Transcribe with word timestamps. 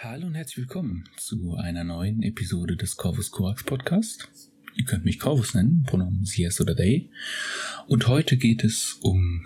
Hallo 0.00 0.28
und 0.28 0.36
herzlich 0.36 0.58
willkommen 0.58 1.08
zu 1.16 1.56
einer 1.56 1.82
neuen 1.82 2.22
Episode 2.22 2.76
des 2.76 2.96
Corvus 2.96 3.32
Corax 3.32 3.64
Podcast. 3.64 4.28
Ihr 4.76 4.84
könnt 4.84 5.04
mich 5.04 5.18
Corvus 5.18 5.54
nennen, 5.54 5.82
Pronomen 5.88 6.24
sie, 6.24 6.44
es 6.44 6.60
oder 6.60 6.76
they. 6.76 7.10
Und 7.88 8.06
heute 8.06 8.36
geht 8.36 8.62
es 8.62 8.92
um 9.00 9.44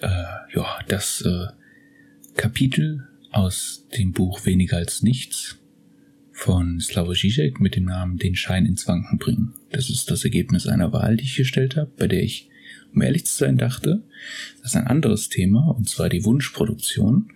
äh, 0.00 0.08
ja, 0.54 0.78
das 0.88 1.20
äh, 1.20 1.48
Kapitel 2.38 3.06
aus 3.30 3.86
dem 3.98 4.12
Buch 4.12 4.46
Weniger 4.46 4.78
als 4.78 5.02
Nichts 5.02 5.58
von 6.32 6.80
Slavoj 6.80 7.14
Žižek 7.14 7.60
mit 7.60 7.76
dem 7.76 7.84
Namen 7.84 8.16
Den 8.16 8.34
Schein 8.34 8.64
ins 8.64 8.88
Wanken 8.88 9.18
bringen. 9.18 9.52
Das 9.72 9.90
ist 9.90 10.10
das 10.10 10.24
Ergebnis 10.24 10.66
einer 10.66 10.90
Wahl, 10.94 11.18
die 11.18 11.24
ich 11.24 11.36
gestellt 11.36 11.76
habe, 11.76 11.92
bei 11.98 12.06
der 12.06 12.22
ich, 12.22 12.48
um 12.94 13.02
ehrlich 13.02 13.26
zu 13.26 13.36
sein, 13.36 13.58
dachte, 13.58 14.02
das 14.62 14.70
ist 14.70 14.76
ein 14.76 14.86
anderes 14.86 15.28
Thema, 15.28 15.68
und 15.68 15.86
zwar 15.86 16.08
die 16.08 16.24
Wunschproduktion 16.24 17.30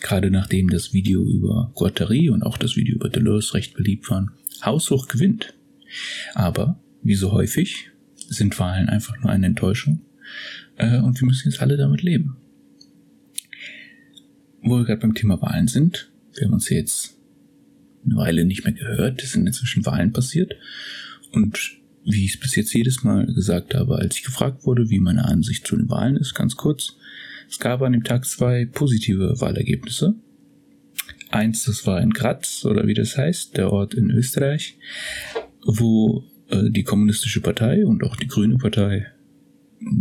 gerade 0.00 0.30
nachdem 0.30 0.68
das 0.68 0.92
Video 0.92 1.22
über 1.22 1.72
Guattari 1.74 2.30
und 2.30 2.42
auch 2.42 2.58
das 2.58 2.76
Video 2.76 2.96
über 2.96 3.08
Deleuze 3.08 3.54
recht 3.54 3.74
beliebt 3.74 4.10
waren, 4.10 4.30
haushoch 4.64 5.08
gewinnt. 5.08 5.54
Aber, 6.34 6.80
wie 7.02 7.14
so 7.14 7.32
häufig, 7.32 7.90
sind 8.28 8.58
Wahlen 8.58 8.88
einfach 8.88 9.18
nur 9.20 9.30
eine 9.30 9.46
Enttäuschung 9.46 10.00
äh, 10.76 10.98
und 10.98 11.20
wir 11.20 11.26
müssen 11.26 11.50
jetzt 11.50 11.60
alle 11.60 11.76
damit 11.76 12.02
leben. 12.02 12.36
Wo 14.62 14.78
wir 14.78 14.84
gerade 14.84 15.00
beim 15.00 15.14
Thema 15.14 15.40
Wahlen 15.40 15.68
sind, 15.68 16.10
wir 16.34 16.46
haben 16.46 16.54
uns 16.54 16.68
jetzt 16.68 17.16
eine 18.04 18.16
Weile 18.16 18.44
nicht 18.44 18.64
mehr 18.64 18.72
gehört, 18.72 19.22
es 19.22 19.32
sind 19.32 19.46
inzwischen 19.46 19.86
Wahlen 19.86 20.12
passiert 20.12 20.54
und 21.32 21.76
wie 22.04 22.24
ich 22.24 22.34
es 22.34 22.40
bis 22.40 22.54
jetzt 22.54 22.72
jedes 22.72 23.02
Mal 23.02 23.26
gesagt 23.26 23.74
habe, 23.74 23.96
als 23.96 24.16
ich 24.16 24.24
gefragt 24.24 24.64
wurde, 24.64 24.90
wie 24.90 25.00
meine 25.00 25.24
Ansicht 25.24 25.66
zu 25.66 25.76
den 25.76 25.90
Wahlen 25.90 26.16
ist, 26.16 26.34
ganz 26.34 26.56
kurz, 26.56 26.96
es 27.48 27.58
gab 27.58 27.82
an 27.82 27.92
dem 27.92 28.04
Tag 28.04 28.24
zwei 28.24 28.66
positive 28.66 29.40
Wahlergebnisse. 29.40 30.14
Eins, 31.30 31.64
das 31.64 31.86
war 31.86 32.00
in 32.00 32.10
Graz, 32.10 32.64
oder 32.64 32.86
wie 32.86 32.94
das 32.94 33.16
heißt, 33.16 33.56
der 33.56 33.72
Ort 33.72 33.94
in 33.94 34.10
Österreich, 34.10 34.78
wo 35.64 36.24
äh, 36.48 36.70
die 36.70 36.84
Kommunistische 36.84 37.40
Partei 37.40 37.84
und 37.84 38.04
auch 38.04 38.16
die 38.16 38.28
Grüne 38.28 38.56
Partei 38.56 39.06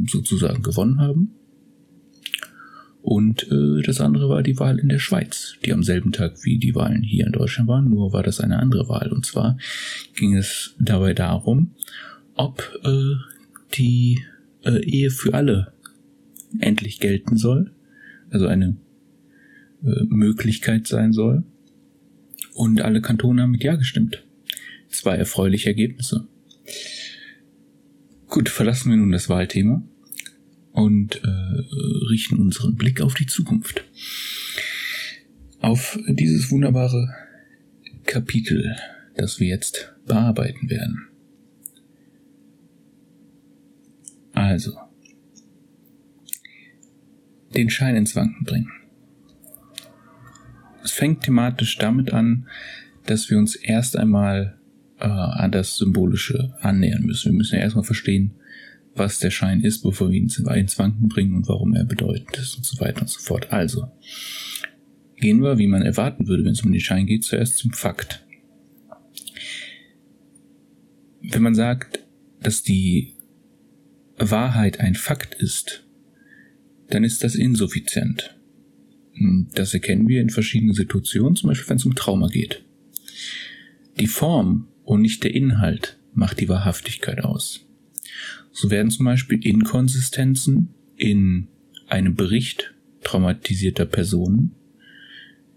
sozusagen 0.07 0.63
gewonnen 0.63 0.99
haben. 0.99 1.31
Und 3.01 3.51
äh, 3.51 3.83
das 3.83 4.01
andere 4.01 4.29
war 4.29 4.41
die 4.41 4.57
Wahl 4.57 4.79
in 4.79 4.89
der 4.89 4.97
Schweiz, 4.97 5.57
die 5.63 5.73
am 5.73 5.83
selben 5.83 6.11
Tag 6.11 6.43
wie 6.43 6.57
die 6.57 6.73
Wahlen 6.73 7.03
hier 7.03 7.27
in 7.27 7.33
Deutschland 7.33 7.69
waren, 7.69 7.89
nur 7.89 8.13
war 8.13 8.23
das 8.23 8.39
eine 8.39 8.57
andere 8.57 8.89
Wahl. 8.89 9.11
Und 9.11 9.25
zwar 9.25 9.57
ging 10.15 10.35
es 10.35 10.73
dabei 10.79 11.13
darum, 11.13 11.75
ob 12.33 12.63
äh, 12.83 13.13
die 13.75 14.23
äh, 14.63 14.83
Ehe 14.83 15.11
für 15.11 15.35
alle 15.35 15.74
endlich 16.59 16.99
gelten 16.99 17.37
soll, 17.37 17.71
also 18.29 18.47
eine 18.47 18.77
äh, 19.83 20.03
Möglichkeit 20.07 20.87
sein 20.87 21.13
soll. 21.13 21.43
Und 22.53 22.81
alle 22.81 23.01
Kantone 23.01 23.41
haben 23.41 23.51
mit 23.51 23.63
Ja 23.63 23.75
gestimmt. 23.75 24.23
Zwei 24.89 25.15
erfreuliche 25.15 25.69
Ergebnisse. 25.69 26.27
Gut, 28.27 28.49
verlassen 28.49 28.89
wir 28.89 28.97
nun 28.97 29.11
das 29.11 29.29
Wahlthema 29.29 29.83
und 30.71 31.21
äh, 31.23 32.07
richten 32.09 32.37
unseren 32.37 32.75
Blick 32.75 33.01
auf 33.01 33.13
die 33.13 33.25
Zukunft. 33.25 33.83
Auf 35.59 35.97
dieses 36.07 36.51
wunderbare 36.51 37.13
Kapitel, 38.05 38.75
das 39.15 39.39
wir 39.39 39.47
jetzt 39.47 39.93
bearbeiten 40.05 40.69
werden. 40.69 41.07
Also, 44.33 44.73
den 47.53 47.69
Schein 47.69 47.95
ins 47.95 48.15
Wanken 48.15 48.43
bringen. 48.45 48.71
Es 50.83 50.91
fängt 50.91 51.23
thematisch 51.23 51.77
damit 51.77 52.13
an, 52.13 52.47
dass 53.05 53.29
wir 53.29 53.37
uns 53.37 53.55
erst 53.55 53.97
einmal 53.97 54.57
äh, 54.99 55.05
an 55.05 55.51
das 55.51 55.77
Symbolische 55.77 56.53
annähern 56.61 57.03
müssen. 57.03 57.31
Wir 57.31 57.37
müssen 57.37 57.55
ja 57.55 57.61
erstmal 57.61 57.83
verstehen, 57.83 58.31
was 58.95 59.19
der 59.19 59.31
Schein 59.31 59.61
ist, 59.61 59.83
bevor 59.83 60.09
wir 60.09 60.17
ihn 60.17 60.29
ins 60.29 60.79
Wanken 60.79 61.09
bringen 61.09 61.35
und 61.35 61.47
warum 61.47 61.75
er 61.75 61.85
bedeutend 61.85 62.37
ist 62.37 62.55
und 62.55 62.65
so 62.65 62.79
weiter 62.79 63.01
und 63.01 63.09
so 63.09 63.19
fort. 63.19 63.51
Also, 63.51 63.91
gehen 65.17 65.41
wir, 65.41 65.57
wie 65.57 65.67
man 65.67 65.81
erwarten 65.81 66.27
würde, 66.27 66.45
wenn 66.45 66.53
es 66.53 66.61
um 66.61 66.71
den 66.71 66.81
Schein 66.81 67.05
geht, 67.05 67.23
zuerst 67.23 67.57
zum 67.57 67.71
Fakt. 67.73 68.25
Wenn 71.21 71.41
man 71.41 71.55
sagt, 71.55 71.99
dass 72.41 72.63
die 72.63 73.13
Wahrheit 74.17 74.79
ein 74.79 74.95
Fakt 74.95 75.35
ist, 75.35 75.84
dann 76.89 77.03
ist 77.03 77.23
das 77.23 77.35
insuffizient. 77.35 78.35
Hm, 79.13 79.47
das 79.53 79.73
erkennen 79.73 80.07
wir 80.07 80.21
in 80.21 80.29
verschiedenen 80.29 80.73
Situationen, 80.73 81.35
zum 81.35 81.49
Beispiel 81.49 81.69
wenn 81.69 81.77
es 81.77 81.85
um 81.85 81.95
Trauma 81.95 82.27
geht. 82.27 82.63
Die 83.99 84.07
Form 84.07 84.67
und 84.83 85.01
nicht 85.01 85.23
der 85.23 85.33
Inhalt 85.33 85.97
macht 86.13 86.39
die 86.39 86.49
Wahrhaftigkeit 86.49 87.23
aus. 87.23 87.65
So 88.51 88.69
werden 88.71 88.91
zum 88.91 89.05
Beispiel 89.05 89.45
Inkonsistenzen 89.45 90.69
in 90.95 91.47
einem 91.87 92.15
Bericht 92.15 92.73
traumatisierter 93.03 93.85
Personen 93.85 94.55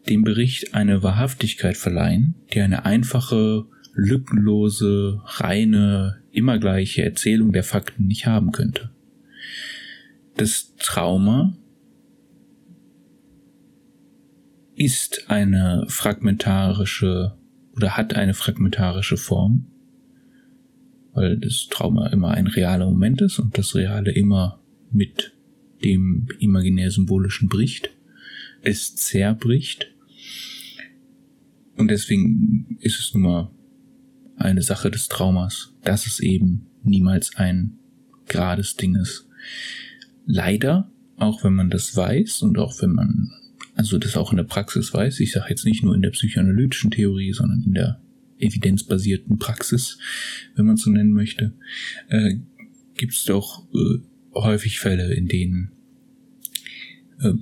dem 0.09 0.23
Bericht 0.23 0.75
eine 0.75 1.03
Wahrhaftigkeit 1.03 1.77
verleihen, 1.77 2.35
die 2.55 2.61
eine 2.61 2.87
einfache, 2.87 3.67
lückenlose, 3.95 5.21
reine, 5.25 6.23
immer 6.31 6.59
gleiche 6.59 7.03
Erzählung 7.03 7.53
der 7.53 7.65
Fakten 7.65 8.07
nicht 8.07 8.25
haben 8.27 8.53
könnte 8.53 8.91
das 10.39 10.75
Trauma 10.77 11.57
ist 14.77 15.29
eine 15.29 15.85
fragmentarische 15.89 17.37
oder 17.75 17.97
hat 17.97 18.15
eine 18.15 18.35
fragmentarische 18.35 19.17
Form, 19.17 19.67
weil 21.13 21.39
das 21.39 21.67
Trauma 21.69 22.07
immer 22.09 22.31
ein 22.31 22.47
realer 22.47 22.87
Moment 22.87 23.21
ist 23.21 23.41
und 23.41 23.59
das 23.59 23.75
Reale 23.75 24.13
immer 24.13 24.61
mit 24.93 25.33
dem 25.83 26.29
imaginär 26.39 26.93
symbolischen 26.93 27.49
bricht, 27.49 27.91
es 28.63 28.95
zerbricht. 28.95 29.93
Und 31.77 31.89
deswegen 31.89 32.79
ist 32.81 33.01
es 33.01 33.13
nun 33.13 33.23
mal 33.25 33.51
eine 34.37 34.63
Sache 34.63 34.91
des 34.91 35.09
Traumas, 35.09 35.75
dass 35.83 36.07
es 36.07 36.21
eben 36.21 36.67
niemals 36.85 37.35
ein 37.37 37.79
gerades 38.27 38.77
Ding 38.77 38.95
ist 38.95 39.29
leider, 40.29 40.93
auch 41.17 41.43
wenn 41.43 41.55
man 41.55 41.71
das 41.71 41.97
weiß 41.97 42.43
und 42.43 42.59
auch 42.59 42.81
wenn 42.81 42.93
man 42.93 43.33
also 43.75 43.99
das 43.99 44.17
auch 44.17 44.33
in 44.33 44.37
der 44.37 44.45
Praxis 44.45 44.93
weiß, 44.93 45.21
ich 45.21 45.33
sage 45.33 45.51
jetzt 45.51 45.65
nicht 45.65 45.83
nur 45.83 45.95
in 45.95 46.03
der 46.03 46.11
psychoanalytischen 46.11 46.91
Theorie, 46.91 47.33
sondern 47.33 47.63
in 47.65 47.75
der 47.75 48.01
evidenzbasierten 48.39 49.39
Praxis, 49.39 49.99
wenn 50.55 50.67
man 50.67 50.77
so 50.77 50.91
nennen 50.91 51.13
möchte, 51.13 51.55
äh, 52.09 52.37
gibt 52.97 53.15
es 53.15 53.25
doch 53.25 53.67
äh, 53.73 54.01
häufig 54.35 54.81
Fälle, 54.81 55.15
in 55.15 55.29
denen 55.29 55.73
äh, 57.21 57.33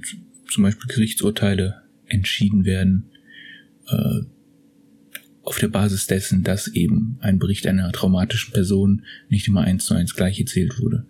zum 0.49 0.63
Beispiel 0.63 0.89
Gerichtsurteile 0.89 1.83
entschieden 2.07 2.65
werden 2.65 3.11
äh, 3.89 4.21
auf 5.43 5.59
der 5.59 5.69
Basis 5.69 6.07
dessen, 6.07 6.45
dass 6.45 6.69
eben 6.69 7.17
ein 7.21 7.39
Bericht 7.39 7.67
einer 7.67 7.91
traumatischen 7.93 8.53
Person 8.53 9.07
nicht 9.29 9.49
immer 9.49 9.63
eins 9.63 9.87
zu 9.87 9.95
eins 9.95 10.15
gleich 10.15 10.39
erzählt 10.39 10.79
wurde 10.81 11.07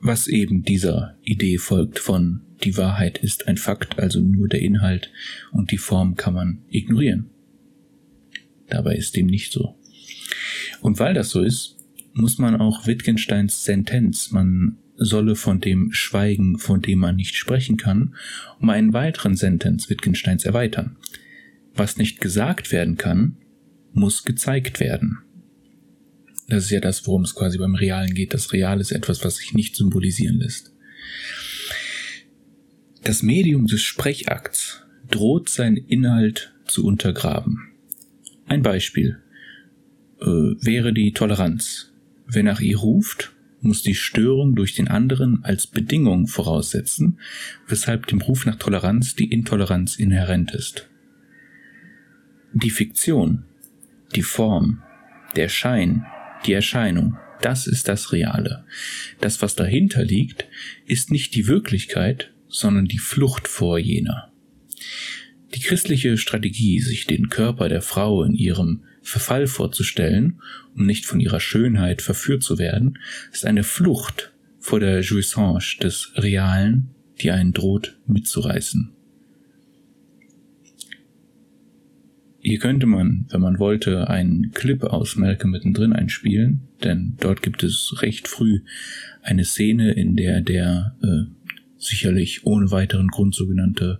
was 0.00 0.26
eben 0.26 0.62
dieser 0.62 1.16
Idee 1.22 1.58
folgt 1.58 1.98
von 1.98 2.42
die 2.64 2.76
Wahrheit 2.76 3.18
ist 3.18 3.48
ein 3.48 3.56
Fakt, 3.56 3.98
also 3.98 4.20
nur 4.20 4.48
der 4.48 4.62
Inhalt 4.62 5.10
und 5.52 5.70
die 5.70 5.78
Form 5.78 6.14
kann 6.16 6.34
man 6.34 6.62
ignorieren. 6.70 7.30
Dabei 8.68 8.96
ist 8.96 9.16
dem 9.16 9.26
nicht 9.26 9.52
so. 9.52 9.76
Und 10.80 10.98
weil 10.98 11.14
das 11.14 11.30
so 11.30 11.42
ist, 11.42 11.76
muss 12.14 12.38
man 12.38 12.56
auch 12.56 12.86
Wittgensteins 12.86 13.64
Sentenz, 13.64 14.30
man 14.30 14.78
solle 14.96 15.36
von 15.36 15.60
dem 15.60 15.92
schweigen, 15.92 16.58
von 16.58 16.80
dem 16.80 17.00
man 17.00 17.16
nicht 17.16 17.36
sprechen 17.36 17.76
kann, 17.76 18.14
um 18.58 18.70
einen 18.70 18.94
weiteren 18.94 19.36
Sentenz 19.36 19.90
Wittgensteins 19.90 20.44
erweitern. 20.44 20.96
Was 21.74 21.98
nicht 21.98 22.20
gesagt 22.20 22.72
werden 22.72 22.96
kann, 22.96 23.36
muss 23.92 24.24
gezeigt 24.24 24.80
werden. 24.80 25.18
Das 26.48 26.64
ist 26.64 26.70
ja 26.70 26.80
das, 26.80 27.06
worum 27.06 27.22
es 27.22 27.34
quasi 27.34 27.58
beim 27.58 27.74
Realen 27.74 28.14
geht. 28.14 28.32
Das 28.32 28.52
Real 28.52 28.80
ist 28.80 28.92
etwas, 28.92 29.24
was 29.24 29.36
sich 29.36 29.54
nicht 29.54 29.74
symbolisieren 29.74 30.38
lässt. 30.38 30.72
Das 33.02 33.22
Medium 33.22 33.66
des 33.66 33.82
Sprechakts 33.82 34.82
droht 35.10 35.48
seinen 35.48 35.76
Inhalt 35.76 36.54
zu 36.66 36.84
untergraben. 36.84 37.72
Ein 38.46 38.62
Beispiel 38.62 39.18
äh, 40.20 40.24
wäre 40.24 40.92
die 40.92 41.12
Toleranz. 41.12 41.92
Wer 42.26 42.42
nach 42.42 42.60
ihr 42.60 42.78
ruft, 42.78 43.32
muss 43.60 43.82
die 43.82 43.94
Störung 43.94 44.54
durch 44.54 44.74
den 44.74 44.88
anderen 44.88 45.44
als 45.44 45.66
Bedingung 45.66 46.26
voraussetzen, 46.26 47.18
weshalb 47.66 48.06
dem 48.06 48.20
Ruf 48.20 48.46
nach 48.46 48.56
Toleranz 48.56 49.14
die 49.14 49.32
Intoleranz 49.32 49.96
inhärent 49.96 50.52
ist. 50.52 50.88
Die 52.52 52.70
Fiktion, 52.70 53.44
die 54.14 54.22
Form, 54.22 54.82
der 55.34 55.48
Schein, 55.48 56.06
die 56.46 56.52
Erscheinung. 56.52 57.16
Das 57.42 57.66
ist 57.66 57.88
das 57.88 58.12
Reale. 58.12 58.64
Das, 59.20 59.42
was 59.42 59.54
dahinter 59.56 60.04
liegt, 60.04 60.46
ist 60.86 61.10
nicht 61.10 61.34
die 61.34 61.46
Wirklichkeit, 61.46 62.32
sondern 62.48 62.86
die 62.86 62.98
Flucht 62.98 63.48
vor 63.48 63.78
jener. 63.78 64.32
Die 65.54 65.60
christliche 65.60 66.16
Strategie, 66.16 66.80
sich 66.80 67.06
den 67.06 67.28
Körper 67.28 67.68
der 67.68 67.82
Frau 67.82 68.22
in 68.22 68.34
ihrem 68.34 68.84
Verfall 69.02 69.46
vorzustellen, 69.46 70.40
um 70.74 70.86
nicht 70.86 71.06
von 71.06 71.20
ihrer 71.20 71.40
Schönheit 71.40 72.02
verführt 72.02 72.42
zu 72.42 72.58
werden, 72.58 72.98
ist 73.32 73.46
eine 73.46 73.62
Flucht 73.62 74.32
vor 74.58 74.80
der 74.80 75.00
Jouissance 75.00 75.78
des 75.78 76.12
Realen, 76.16 76.90
die 77.20 77.30
einen 77.30 77.52
droht 77.52 77.98
mitzureißen. 78.06 78.92
Hier 82.46 82.60
könnte 82.60 82.86
man, 82.86 83.26
wenn 83.30 83.40
man 83.40 83.58
wollte, 83.58 84.08
einen 84.08 84.52
Clip 84.52 84.84
aus 84.84 85.16
Malcolm 85.16 85.50
mittendrin 85.50 85.92
einspielen, 85.92 86.60
denn 86.84 87.16
dort 87.18 87.42
gibt 87.42 87.64
es 87.64 88.02
recht 88.02 88.28
früh 88.28 88.60
eine 89.20 89.44
Szene, 89.44 89.90
in 89.94 90.14
der 90.14 90.42
der 90.42 90.94
äh, 91.02 91.24
sicherlich 91.76 92.46
ohne 92.46 92.70
weiteren 92.70 93.08
Grund 93.08 93.34
sogenannte 93.34 93.98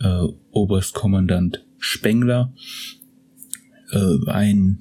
äh, 0.00 0.22
Oberstkommandant 0.52 1.66
Spengler 1.76 2.54
äh, 3.90 4.30
ein 4.30 4.78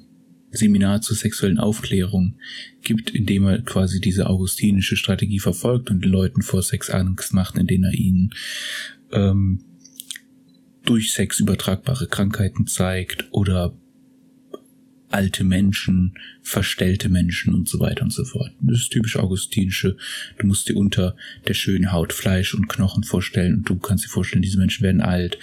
Seminar 0.52 1.02
zur 1.02 1.18
sexuellen 1.18 1.60
Aufklärung 1.60 2.38
gibt, 2.82 3.10
indem 3.10 3.44
er 3.44 3.62
quasi 3.62 4.00
diese 4.00 4.30
augustinische 4.30 4.96
Strategie 4.96 5.40
verfolgt 5.40 5.92
und 5.92 6.02
den 6.02 6.12
Leuten 6.14 6.44
vor 6.44 6.64
Sex 6.64 6.90
Angst 6.90 7.34
macht, 7.34 7.58
indem 7.58 7.84
er 7.84 7.94
ihnen 7.94 8.34
ähm, 9.12 9.66
durch 10.84 11.14
Sex 11.14 11.40
übertragbare 11.40 12.08
Krankheiten 12.08 12.68
zeigt 12.68 13.28
oder 13.32 13.74
alte 15.12 15.44
Menschen, 15.44 16.14
verstellte 16.42 17.10
Menschen 17.10 17.54
und 17.54 17.68
so 17.68 17.80
weiter 17.80 18.04
und 18.04 18.14
so 18.14 18.24
fort. 18.24 18.52
Das 18.62 18.80
ist 18.80 18.92
typisch 18.92 19.18
augustinische. 19.18 19.98
Du 20.38 20.48
musst 20.48 20.70
dir 20.70 20.78
unter 20.78 21.16
der 21.48 21.54
schönen 21.54 21.92
Haut 21.92 22.14
Fleisch 22.14 22.54
und 22.54 22.68
Knochen 22.68 23.04
vorstellen 23.04 23.56
und 23.56 23.70
du 23.70 23.78
kannst 23.78 24.06
dir 24.06 24.10
vorstellen, 24.10 24.42
diese 24.42 24.58
Menschen 24.58 24.84
werden 24.84 25.02
alt 25.02 25.38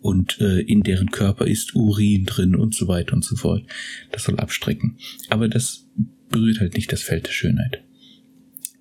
und 0.00 0.40
äh, 0.40 0.60
in 0.60 0.82
deren 0.82 1.10
Körper 1.10 1.46
ist 1.46 1.74
Urin 1.74 2.26
drin 2.26 2.54
und 2.54 2.74
so 2.74 2.88
weiter 2.88 3.14
und 3.14 3.24
so 3.24 3.36
fort. 3.36 3.64
Das 4.12 4.24
soll 4.24 4.38
abstrecken. 4.38 4.96
Aber 5.28 5.48
das 5.48 5.86
berührt 6.30 6.60
halt 6.60 6.74
nicht 6.74 6.92
das 6.92 7.02
Feld 7.02 7.26
der 7.26 7.32
Schönheit. 7.32 7.82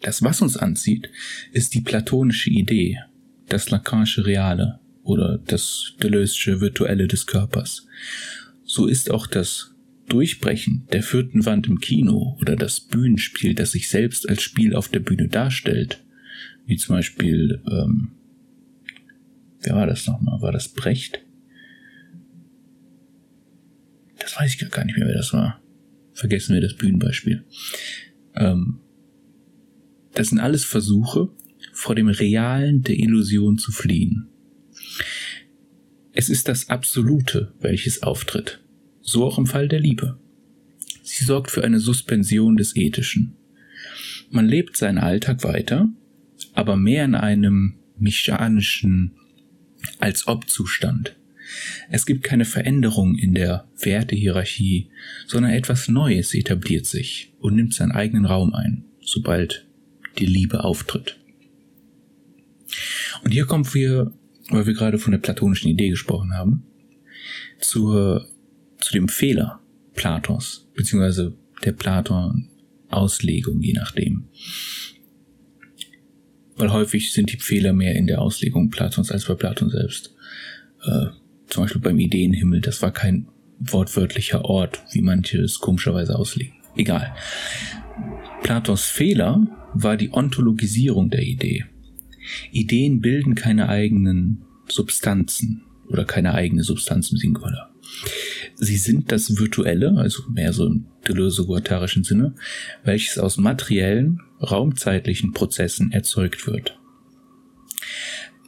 Das, 0.01 0.21
was 0.21 0.41
uns 0.41 0.57
anzieht, 0.57 1.09
ist 1.51 1.73
die 1.73 1.81
platonische 1.81 2.51
Idee, 2.51 2.99
das 3.49 3.71
Lacanische 3.71 4.25
Reale, 4.25 4.79
oder 5.07 5.37
das 5.37 5.93
Deleuze'sche 6.01 6.59
Virtuelle 6.59 7.07
des 7.07 7.25
Körpers. 7.25 7.87
So 8.63 8.87
ist 8.87 9.09
auch 9.09 9.25
das 9.25 9.73
Durchbrechen 10.09 10.85
der 10.91 11.01
vierten 11.01 11.45
Wand 11.45 11.67
im 11.67 11.79
Kino 11.79 12.37
oder 12.39 12.55
das 12.55 12.81
Bühnenspiel, 12.81 13.55
das 13.55 13.71
sich 13.71 13.89
selbst 13.89 14.27
als 14.27 14.41
Spiel 14.41 14.75
auf 14.75 14.89
der 14.89 14.99
Bühne 14.99 15.27
darstellt, 15.27 16.03
wie 16.65 16.75
zum 16.75 16.95
Beispiel, 16.95 17.61
ähm, 17.69 18.11
wer 19.61 19.75
war 19.75 19.87
das 19.87 20.05
nochmal? 20.07 20.41
War 20.41 20.51
das 20.51 20.69
Brecht? 20.69 21.21
Das 24.19 24.37
weiß 24.37 24.55
ich 24.55 24.71
gar 24.71 24.83
nicht 24.83 24.97
mehr, 24.97 25.07
wer 25.07 25.15
das 25.15 25.33
war. 25.33 25.61
Vergessen 26.13 26.53
wir 26.53 26.61
das 26.61 26.75
Bühnenbeispiel. 26.75 27.45
Ähm, 28.35 28.79
das 30.13 30.29
sind 30.29 30.39
alles 30.39 30.65
Versuche, 30.65 31.29
vor 31.71 31.95
dem 31.95 32.07
Realen 32.07 32.81
der 32.81 32.97
Illusion 32.97 33.57
zu 33.57 33.71
fliehen. 33.71 34.27
Es 36.19 36.29
ist 36.29 36.47
das 36.47 36.69
Absolute, 36.69 37.53
welches 37.59 38.01
auftritt. 38.01 38.59
So 39.01 39.23
auch 39.23 39.37
im 39.37 39.45
Fall 39.45 39.67
der 39.67 39.79
Liebe. 39.79 40.17
Sie 41.03 41.23
sorgt 41.23 41.51
für 41.51 41.63
eine 41.63 41.79
Suspension 41.79 42.57
des 42.57 42.75
Ethischen. 42.75 43.35
Man 44.31 44.47
lebt 44.47 44.77
seinen 44.77 44.97
Alltag 44.97 45.43
weiter, 45.43 45.87
aber 46.55 46.75
mehr 46.75 47.05
in 47.05 47.13
einem 47.13 47.75
mechanischen 47.99 49.11
als 49.99 50.27
ob 50.27 50.49
Zustand. 50.49 51.15
Es 51.91 52.07
gibt 52.07 52.23
keine 52.23 52.45
Veränderung 52.45 53.15
in 53.15 53.35
der 53.35 53.67
Wertehierarchie, 53.79 54.89
sondern 55.27 55.51
etwas 55.51 55.87
Neues 55.87 56.33
etabliert 56.33 56.87
sich 56.87 57.31
und 57.37 57.55
nimmt 57.55 57.75
seinen 57.75 57.91
eigenen 57.91 58.25
Raum 58.25 58.55
ein, 58.55 58.85
sobald 59.01 59.67
die 60.17 60.25
Liebe 60.25 60.63
auftritt. 60.63 61.19
Und 63.23 63.33
hier 63.33 63.45
kommen 63.45 63.71
wir 63.71 64.13
weil 64.49 64.65
wir 64.65 64.73
gerade 64.73 64.97
von 64.97 65.11
der 65.11 65.19
platonischen 65.19 65.69
Idee 65.69 65.89
gesprochen 65.89 66.33
haben, 66.33 66.63
zur, 67.59 68.27
zu 68.79 68.93
dem 68.93 69.09
Fehler 69.09 69.61
Platons, 69.93 70.67
beziehungsweise 70.75 71.35
der 71.65 71.71
Platon-Auslegung, 71.71 73.61
je 73.61 73.73
nachdem. 73.73 74.27
Weil 76.55 76.71
häufig 76.71 77.11
sind 77.13 77.31
die 77.31 77.39
Fehler 77.39 77.73
mehr 77.73 77.95
in 77.95 78.07
der 78.07 78.21
Auslegung 78.21 78.69
Platons 78.69 79.11
als 79.11 79.25
bei 79.25 79.35
Platon 79.35 79.69
selbst. 79.69 80.15
Äh, 80.83 81.07
zum 81.47 81.63
Beispiel 81.63 81.81
beim 81.81 81.99
Ideenhimmel, 81.99 82.61
das 82.61 82.81
war 82.81 82.91
kein 82.91 83.27
wortwörtlicher 83.59 84.45
Ort, 84.45 84.83
wie 84.91 85.01
manche 85.01 85.39
es 85.39 85.59
komischerweise 85.59 86.15
auslegen. 86.15 86.53
Egal. 86.75 87.15
Platons 88.43 88.83
Fehler 88.83 89.47
war 89.73 89.97
die 89.97 90.13
Ontologisierung 90.13 91.09
der 91.09 91.23
Idee. 91.23 91.65
Ideen 92.51 93.01
bilden 93.01 93.35
keine 93.35 93.69
eigenen 93.69 94.43
Substanzen 94.67 95.63
oder 95.87 96.05
keine 96.05 96.33
eigene 96.33 96.63
Substanz 96.63 97.11
im 97.11 97.17
Singular. 97.17 97.73
Sie 98.55 98.77
sind 98.77 99.11
das 99.11 99.37
Virtuelle, 99.37 99.95
also 99.97 100.23
mehr 100.29 100.51
so 100.51 100.65
im 100.65 100.85
deleuze-guattarischen 101.07 102.03
Sinne, 102.03 102.35
welches 102.83 103.17
aus 103.17 103.37
materiellen, 103.37 104.19
raumzeitlichen 104.41 105.31
Prozessen 105.31 105.91
erzeugt 105.91 106.47
wird. 106.47 106.77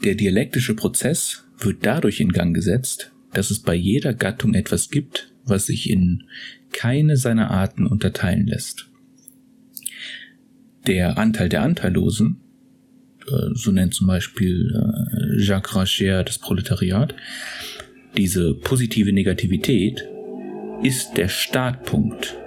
Der 0.03 0.15
dialektische 0.15 0.75
Prozess 0.75 1.45
wird 1.57 1.85
dadurch 1.85 2.19
in 2.19 2.31
Gang 2.31 2.55
gesetzt, 2.55 3.11
dass 3.33 3.51
es 3.51 3.59
bei 3.59 3.75
jeder 3.75 4.13
Gattung 4.13 4.53
etwas 4.53 4.89
gibt, 4.89 5.33
was 5.45 5.67
sich 5.67 5.89
in 5.89 6.23
keine 6.71 7.17
seiner 7.17 7.51
Arten 7.51 7.85
unterteilen 7.85 8.47
lässt. 8.47 8.89
Der 10.87 11.17
Anteil 11.17 11.49
der 11.49 11.63
Anteillosen 11.63 12.37
so 13.53 13.71
nennt 13.71 13.93
zum 13.93 14.07
Beispiel 14.07 14.73
äh, 14.73 15.41
Jacques 15.41 15.75
Racher 15.75 16.23
das 16.23 16.37
Proletariat, 16.37 17.15
diese 18.17 18.53
positive 18.53 19.11
Negativität 19.13 20.03
ist 20.81 21.17
der 21.17 21.27
Startpunkt. 21.27 22.37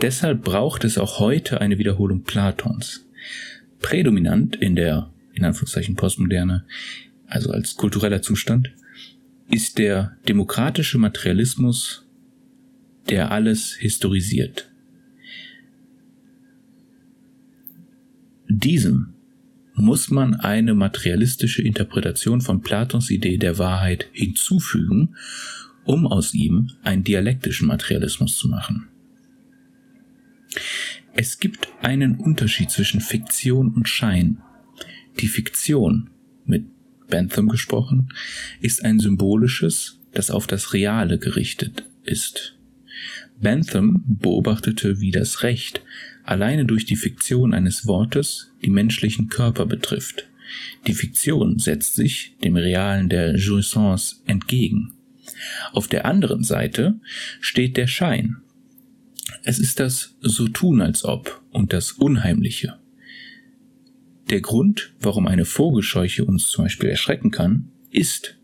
Deshalb 0.00 0.42
braucht 0.42 0.84
es 0.84 0.96
auch 0.96 1.18
heute 1.18 1.60
eine 1.60 1.78
Wiederholung 1.78 2.22
Platons. 2.22 3.06
Prädominant 3.80 4.56
in 4.56 4.76
der, 4.76 5.10
in 5.34 5.44
Anführungszeichen, 5.44 5.96
Postmoderne, 5.96 6.64
also 7.26 7.50
als 7.50 7.76
kultureller 7.76 8.22
Zustand, 8.22 8.72
ist 9.50 9.78
der 9.78 10.16
demokratische 10.28 10.98
Materialismus, 10.98 12.06
der 13.08 13.30
alles 13.30 13.74
historisiert. 13.74 14.70
Diesem 18.48 19.14
muss 19.74 20.10
man 20.10 20.34
eine 20.34 20.74
materialistische 20.74 21.62
Interpretation 21.62 22.40
von 22.40 22.60
Platons 22.60 23.10
Idee 23.10 23.38
der 23.38 23.58
Wahrheit 23.58 24.08
hinzufügen, 24.12 25.16
um 25.84 26.06
aus 26.06 26.34
ihm 26.34 26.70
einen 26.82 27.04
dialektischen 27.04 27.66
Materialismus 27.66 28.36
zu 28.36 28.48
machen. 28.48 28.88
Es 31.14 31.38
gibt 31.38 31.68
einen 31.82 32.16
Unterschied 32.16 32.70
zwischen 32.70 33.00
Fiktion 33.00 33.72
und 33.74 33.88
Schein. 33.88 34.38
Die 35.18 35.28
Fiktion, 35.28 36.10
mit 36.44 36.66
Bentham 37.08 37.48
gesprochen, 37.48 38.12
ist 38.60 38.84
ein 38.84 39.00
symbolisches, 39.00 39.98
das 40.12 40.30
auf 40.30 40.46
das 40.46 40.72
Reale 40.72 41.18
gerichtet 41.18 41.84
ist. 42.04 42.56
Bentham 43.40 44.04
beobachtete, 44.06 45.00
wie 45.00 45.10
das 45.10 45.42
Recht 45.42 45.82
alleine 46.24 46.64
durch 46.64 46.84
die 46.84 46.96
Fiktion 46.96 47.54
eines 47.54 47.86
Wortes 47.86 48.52
die 48.62 48.70
menschlichen 48.70 49.28
Körper 49.28 49.66
betrifft. 49.66 50.28
Die 50.86 50.94
Fiktion 50.94 51.58
setzt 51.58 51.94
sich 51.94 52.36
dem 52.42 52.56
Realen 52.56 53.08
der 53.08 53.36
Jouissance 53.36 54.16
entgegen. 54.26 54.94
Auf 55.72 55.88
der 55.88 56.04
anderen 56.04 56.42
Seite 56.42 56.98
steht 57.40 57.76
der 57.76 57.86
Schein. 57.86 58.38
Es 59.42 59.58
ist 59.58 59.80
das 59.80 60.16
so 60.20 60.48
tun 60.48 60.80
als 60.80 61.04
ob 61.04 61.42
und 61.50 61.72
das 61.72 61.92
Unheimliche. 61.92 62.78
Der 64.28 64.40
Grund, 64.40 64.92
warum 65.00 65.26
eine 65.26 65.44
Vogelscheuche 65.44 66.24
uns 66.24 66.48
zum 66.48 66.64
Beispiel 66.64 66.88
erschrecken 66.88 67.30
kann, 67.30 67.70
ist, 67.90 68.36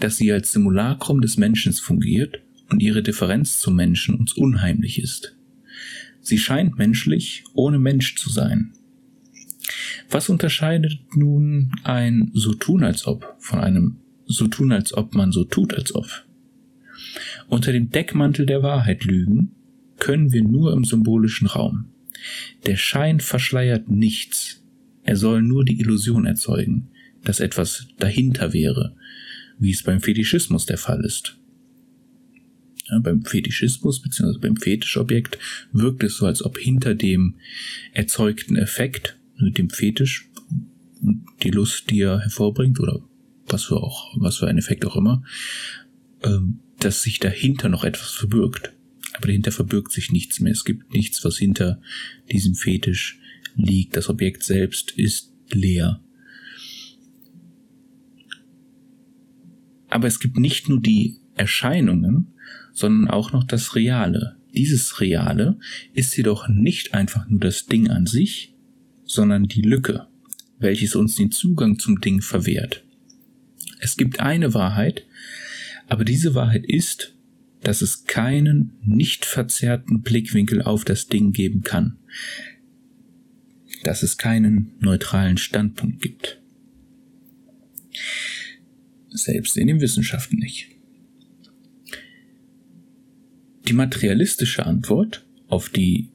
dass 0.00 0.16
sie 0.16 0.32
als 0.32 0.52
Simulacrum 0.52 1.20
des 1.20 1.36
Menschen 1.36 1.72
fungiert 1.72 2.40
und 2.70 2.82
ihre 2.82 3.02
Differenz 3.02 3.58
zum 3.58 3.76
Menschen 3.76 4.14
uns 4.14 4.32
unheimlich 4.34 5.02
ist. 5.02 5.37
Sie 6.28 6.36
scheint 6.36 6.76
menschlich, 6.76 7.44
ohne 7.54 7.78
Mensch 7.78 8.16
zu 8.16 8.28
sein. 8.28 8.74
Was 10.10 10.28
unterscheidet 10.28 10.98
nun 11.14 11.72
ein 11.84 12.30
so 12.34 12.52
tun 12.52 12.84
als 12.84 13.06
ob 13.06 13.34
von 13.38 13.60
einem 13.60 13.96
so 14.26 14.46
tun 14.46 14.72
als 14.72 14.92
ob 14.92 15.14
man 15.14 15.32
so 15.32 15.44
tut 15.44 15.72
als 15.72 15.94
ob? 15.94 16.06
Unter 17.46 17.72
dem 17.72 17.88
Deckmantel 17.88 18.44
der 18.44 18.62
Wahrheit 18.62 19.04
lügen 19.04 19.52
können 20.00 20.30
wir 20.30 20.44
nur 20.44 20.74
im 20.74 20.84
symbolischen 20.84 21.46
Raum. 21.46 21.86
Der 22.66 22.76
Schein 22.76 23.20
verschleiert 23.20 23.88
nichts. 23.88 24.62
Er 25.04 25.16
soll 25.16 25.40
nur 25.40 25.64
die 25.64 25.80
Illusion 25.80 26.26
erzeugen, 26.26 26.90
dass 27.24 27.40
etwas 27.40 27.88
dahinter 27.96 28.52
wäre, 28.52 28.94
wie 29.58 29.70
es 29.70 29.82
beim 29.82 30.02
Fetischismus 30.02 30.66
der 30.66 30.76
Fall 30.76 31.02
ist. 31.06 31.37
Ja, 32.90 32.98
beim 33.00 33.22
Fetischismus 33.22 34.00
bzw. 34.00 34.38
beim 34.38 34.56
Fetischobjekt 34.56 35.38
wirkt 35.72 36.02
es 36.04 36.16
so, 36.16 36.26
als 36.26 36.42
ob 36.42 36.58
hinter 36.58 36.94
dem 36.94 37.34
erzeugten 37.92 38.56
Effekt, 38.56 39.18
also 39.38 39.50
dem 39.50 39.70
Fetisch, 39.70 40.28
die 41.42 41.50
Lust, 41.50 41.90
die 41.90 42.00
er 42.00 42.20
hervorbringt 42.20 42.80
oder 42.80 43.00
was 43.46 43.64
für 43.64 43.76
auch, 43.76 44.14
was 44.16 44.38
für 44.38 44.48
ein 44.48 44.58
Effekt 44.58 44.84
auch 44.84 44.96
immer, 44.96 45.22
ähm, 46.22 46.60
dass 46.80 47.02
sich 47.02 47.18
dahinter 47.18 47.68
noch 47.68 47.84
etwas 47.84 48.10
verbirgt. 48.10 48.72
Aber 49.14 49.26
dahinter 49.26 49.52
verbirgt 49.52 49.92
sich 49.92 50.12
nichts 50.12 50.40
mehr. 50.40 50.52
Es 50.52 50.64
gibt 50.64 50.92
nichts, 50.92 51.24
was 51.24 51.38
hinter 51.38 51.80
diesem 52.30 52.54
Fetisch 52.54 53.18
liegt. 53.56 53.96
Das 53.96 54.08
Objekt 54.08 54.42
selbst 54.44 54.92
ist 54.92 55.32
leer. 55.50 56.00
Aber 59.88 60.06
es 60.06 60.20
gibt 60.20 60.38
nicht 60.38 60.68
nur 60.68 60.80
die 60.80 61.16
Erscheinungen, 61.34 62.28
sondern 62.72 63.08
auch 63.08 63.32
noch 63.32 63.44
das 63.44 63.74
Reale. 63.74 64.36
Dieses 64.54 65.00
Reale 65.00 65.58
ist 65.92 66.16
jedoch 66.16 66.48
nicht 66.48 66.94
einfach 66.94 67.28
nur 67.28 67.40
das 67.40 67.66
Ding 67.66 67.90
an 67.90 68.06
sich, 68.06 68.54
sondern 69.04 69.44
die 69.44 69.62
Lücke, 69.62 70.06
welches 70.58 70.94
uns 70.94 71.16
den 71.16 71.30
Zugang 71.30 71.78
zum 71.78 72.00
Ding 72.00 72.20
verwehrt. 72.20 72.84
Es 73.80 73.96
gibt 73.96 74.20
eine 74.20 74.54
Wahrheit, 74.54 75.04
aber 75.88 76.04
diese 76.04 76.34
Wahrheit 76.34 76.66
ist, 76.66 77.14
dass 77.62 77.82
es 77.82 78.04
keinen 78.04 78.72
nicht 78.82 79.24
verzerrten 79.24 80.02
Blickwinkel 80.02 80.62
auf 80.62 80.84
das 80.84 81.08
Ding 81.08 81.32
geben 81.32 81.62
kann. 81.62 81.98
Dass 83.84 84.02
es 84.02 84.18
keinen 84.18 84.72
neutralen 84.80 85.38
Standpunkt 85.38 86.00
gibt. 86.00 86.40
Selbst 89.08 89.56
in 89.56 89.66
den 89.66 89.80
Wissenschaften 89.80 90.36
nicht. 90.36 90.77
Die 93.68 93.74
materialistische 93.74 94.64
Antwort 94.64 95.26
auf 95.46 95.68
die 95.68 96.08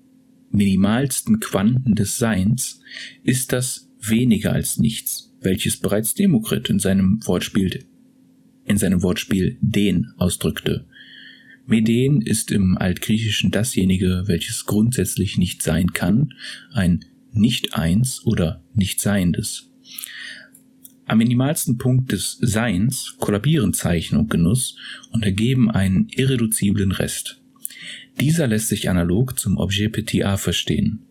minimalsten 0.50 1.40
Quanten 1.40 1.94
des 1.94 2.18
Seins 2.18 2.82
ist 3.22 3.54
das 3.54 3.92
weniger 4.02 4.54
als 4.54 4.80
nichts, 4.80 5.32
welches 5.40 5.78
bereits 5.78 6.16
Demokrit 6.16 6.72
in 6.72 6.80
seinem 6.80 7.20
Wortspiel 7.28 7.86
in 8.66 8.78
seinem 8.78 9.04
Wortspiel 9.04 9.60
den 9.62 10.14
ausdrückte. 10.18 10.88
Meden 11.68 12.24
ist 12.24 12.50
im 12.50 12.76
Altgriechischen 12.76 13.52
dasjenige, 13.52 14.24
welches 14.26 14.66
grundsätzlich 14.66 15.38
nicht 15.38 15.62
sein 15.62 15.94
kann, 15.94 16.34
ein 16.72 17.06
Nicht-Eins 17.34 18.26
oder 18.26 18.64
Nicht-Seiendes. 18.74 19.70
Am 21.06 21.20
minimalsten 21.20 21.78
Punkt 21.78 22.14
des 22.14 22.40
Seins 22.42 23.14
kollabieren 23.20 23.74
Zeichen 23.74 24.18
und 24.18 24.32
Genuss 24.32 24.76
und 25.12 25.24
ergeben 25.24 25.70
einen 25.70 26.08
irreduziblen 26.10 26.92
Rest. 26.92 27.43
Dieser 28.20 28.48
lässt 28.48 28.68
sich 28.68 28.90
analog 28.90 29.40
zum 29.40 29.58
Objet 29.58 29.92
Petit 29.92 30.24
a 30.24 30.38
verstehen, 30.38 31.06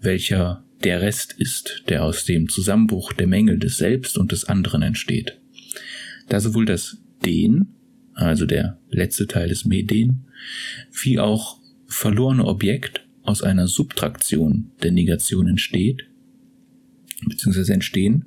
welcher 0.00 0.64
der 0.84 1.00
Rest 1.02 1.32
ist, 1.32 1.84
der 1.88 2.04
aus 2.04 2.24
dem 2.24 2.48
Zusammenbruch 2.48 3.12
der 3.12 3.26
Mängel 3.26 3.58
des 3.58 3.76
Selbst 3.76 4.16
und 4.16 4.32
des 4.32 4.44
anderen 4.44 4.82
entsteht. 4.82 5.38
Da 6.28 6.40
sowohl 6.40 6.66
das 6.66 6.98
Den, 7.24 7.74
also 8.14 8.46
der 8.46 8.78
letzte 8.90 9.26
Teil 9.26 9.48
des 9.48 9.64
Meden, 9.64 10.26
wie 11.02 11.18
auch 11.18 11.58
verlorene 11.86 12.44
Objekt 12.44 13.06
aus 13.22 13.42
einer 13.42 13.66
Subtraktion 13.66 14.70
der 14.82 14.92
Negation 14.92 15.48
entsteht, 15.48 16.04
beziehungsweise 17.26 17.74
entstehen, 17.74 18.26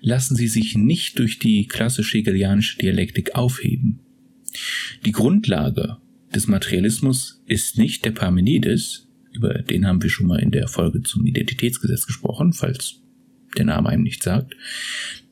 lassen 0.00 0.36
sie 0.36 0.48
sich 0.48 0.76
nicht 0.76 1.18
durch 1.18 1.38
die 1.38 1.66
klassische 1.66 2.18
hegelianische 2.18 2.78
Dialektik 2.78 3.34
aufheben. 3.34 4.00
Die 5.04 5.12
Grundlage 5.12 5.98
des 6.36 6.46
Materialismus 6.46 7.42
ist 7.46 7.78
nicht 7.78 8.04
der 8.04 8.10
Parmenides, 8.10 9.08
über 9.32 9.54
den 9.54 9.86
haben 9.86 10.02
wir 10.02 10.10
schon 10.10 10.26
mal 10.26 10.38
in 10.38 10.50
der 10.50 10.68
Folge 10.68 11.02
zum 11.02 11.24
Identitätsgesetz 11.24 12.06
gesprochen, 12.06 12.52
falls 12.52 13.00
der 13.56 13.64
Name 13.64 13.88
einem 13.88 14.02
nicht 14.02 14.22
sagt, 14.22 14.54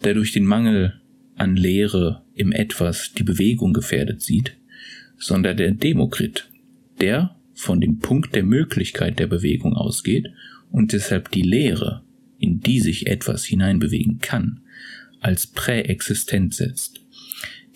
der 0.03 0.15
durch 0.15 0.33
den 0.33 0.47
Mangel 0.47 1.01
an 1.37 1.57
Lehre 1.57 2.23
im 2.35 2.53
Etwas 2.53 3.13
die 3.13 3.23
Bewegung 3.23 3.75
gefährdet 3.75 4.23
sieht, 4.23 4.57
sondern 5.19 5.59
der 5.59 5.73
Demokrit, 5.73 6.49
der 7.01 7.37
von 7.53 7.81
dem 7.81 7.99
Punkt 7.99 8.35
der 8.35 8.45
Möglichkeit 8.45 9.19
der 9.19 9.27
Bewegung 9.27 9.75
ausgeht 9.75 10.29
und 10.71 10.93
deshalb 10.93 11.31
die 11.31 11.43
Lehre, 11.43 12.03
in 12.39 12.61
die 12.61 12.81
sich 12.81 13.07
etwas 13.07 13.45
hineinbewegen 13.45 14.21
kann, 14.21 14.61
als 15.21 15.47
präexistent 15.47 16.55
setzt. 16.55 17.01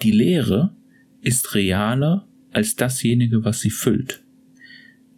Die 0.03 0.13
Lehre 0.13 0.75
ist 1.21 1.55
realer 1.55 2.28
als 2.59 2.75
dasjenige, 2.75 3.45
was 3.45 3.61
sie 3.61 3.71
füllt. 3.71 4.25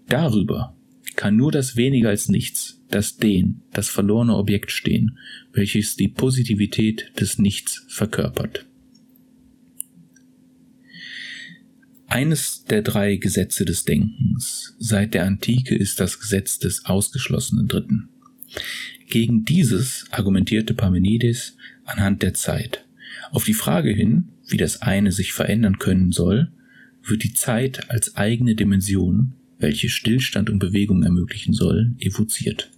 Darüber 0.08 0.76
kann 1.16 1.36
nur 1.36 1.50
das 1.50 1.74
weniger 1.74 2.10
als 2.10 2.28
nichts, 2.28 2.82
das 2.90 3.16
Den, 3.16 3.62
das 3.72 3.88
verlorene 3.88 4.36
Objekt 4.36 4.70
stehen, 4.70 5.16
welches 5.54 5.96
die 5.96 6.08
Positivität 6.08 7.12
des 7.18 7.38
Nichts 7.38 7.86
verkörpert. 7.88 8.66
Eines 12.08 12.64
der 12.64 12.82
drei 12.82 13.16
Gesetze 13.16 13.64
des 13.64 13.84
Denkens 13.86 14.76
seit 14.78 15.14
der 15.14 15.24
Antike 15.24 15.74
ist 15.74 15.98
das 15.98 16.20
Gesetz 16.20 16.58
des 16.58 16.84
ausgeschlossenen 16.84 17.68
Dritten. 17.68 18.10
Gegen 19.08 19.46
dieses 19.46 20.04
argumentierte 20.10 20.74
Parmenides 20.74 21.56
anhand 21.86 22.22
der 22.22 22.34
Zeit. 22.34 22.84
Auf 23.30 23.44
die 23.44 23.54
Frage 23.54 23.92
hin, 23.92 24.28
wie 24.46 24.58
das 24.58 24.82
eine 24.82 25.10
sich 25.10 25.32
verändern 25.32 25.78
können 25.78 26.12
soll, 26.12 26.52
wird 27.04 27.22
die 27.22 27.34
Zeit 27.34 27.90
als 27.90 28.16
eigene 28.16 28.54
Dimension, 28.54 29.32
welche 29.58 29.88
Stillstand 29.88 30.50
und 30.50 30.58
Bewegung 30.58 31.02
ermöglichen 31.02 31.52
soll, 31.52 31.94
evoziert. 31.98 32.70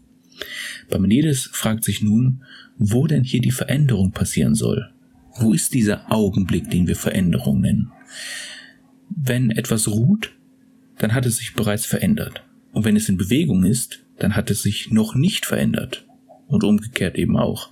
Parmenides 0.88 1.48
fragt 1.52 1.84
sich 1.84 2.02
nun, 2.02 2.42
wo 2.76 3.06
denn 3.06 3.24
hier 3.24 3.40
die 3.40 3.50
Veränderung 3.50 4.12
passieren 4.12 4.54
soll. 4.54 4.90
Wo 5.38 5.52
ist 5.52 5.74
dieser 5.74 6.12
Augenblick, 6.12 6.70
den 6.70 6.86
wir 6.86 6.96
Veränderung 6.96 7.60
nennen? 7.60 7.92
Wenn 9.08 9.50
etwas 9.50 9.88
ruht, 9.88 10.32
dann 10.98 11.14
hat 11.14 11.26
es 11.26 11.36
sich 11.36 11.54
bereits 11.54 11.86
verändert. 11.86 12.44
Und 12.72 12.84
wenn 12.84 12.96
es 12.96 13.08
in 13.08 13.16
Bewegung 13.16 13.64
ist, 13.64 14.04
dann 14.18 14.36
hat 14.36 14.50
es 14.50 14.62
sich 14.62 14.90
noch 14.90 15.14
nicht 15.14 15.46
verändert. 15.46 16.06
Und 16.46 16.64
umgekehrt 16.64 17.16
eben 17.16 17.36
auch. 17.36 17.70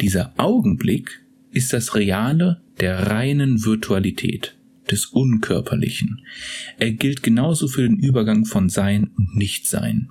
Dieser 0.00 0.32
Augenblick 0.38 1.22
ist 1.50 1.72
das 1.72 1.94
Reale 1.94 2.60
der 2.80 3.06
reinen 3.06 3.64
Virtualität 3.64 4.55
des 4.90 5.06
Unkörperlichen. 5.06 6.22
Er 6.78 6.92
gilt 6.92 7.22
genauso 7.22 7.68
für 7.68 7.82
den 7.82 7.98
Übergang 7.98 8.44
von 8.44 8.68
Sein 8.68 9.10
und 9.16 9.36
Nichtsein. 9.36 10.10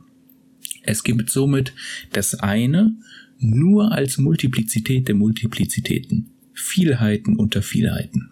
Es 0.84 1.04
gibt 1.04 1.30
somit 1.30 1.74
das 2.12 2.36
eine 2.36 2.96
nur 3.40 3.92
als 3.92 4.18
Multiplizität 4.18 5.08
der 5.08 5.16
Multiplizitäten, 5.16 6.30
Vielheiten 6.54 7.36
unter 7.36 7.62
Vielheiten. 7.62 8.30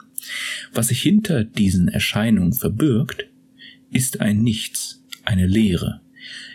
Was 0.74 0.88
sich 0.88 1.02
hinter 1.02 1.44
diesen 1.44 1.88
Erscheinungen 1.88 2.54
verbirgt, 2.54 3.26
ist 3.92 4.22
ein 4.22 4.42
Nichts, 4.42 5.04
eine 5.26 5.48
Leere. 5.48 6.02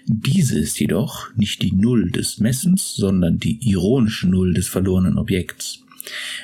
Diese 0.07 0.59
ist 0.59 0.81
jedoch 0.81 1.35
nicht 1.37 1.63
die 1.63 1.73
Null 1.73 2.11
des 2.11 2.39
Messens, 2.39 2.95
sondern 2.95 3.39
die 3.39 3.59
ironische 3.69 4.29
Null 4.29 4.55
des 4.55 4.69
verlorenen 4.69 5.19
Objekts. 5.19 5.85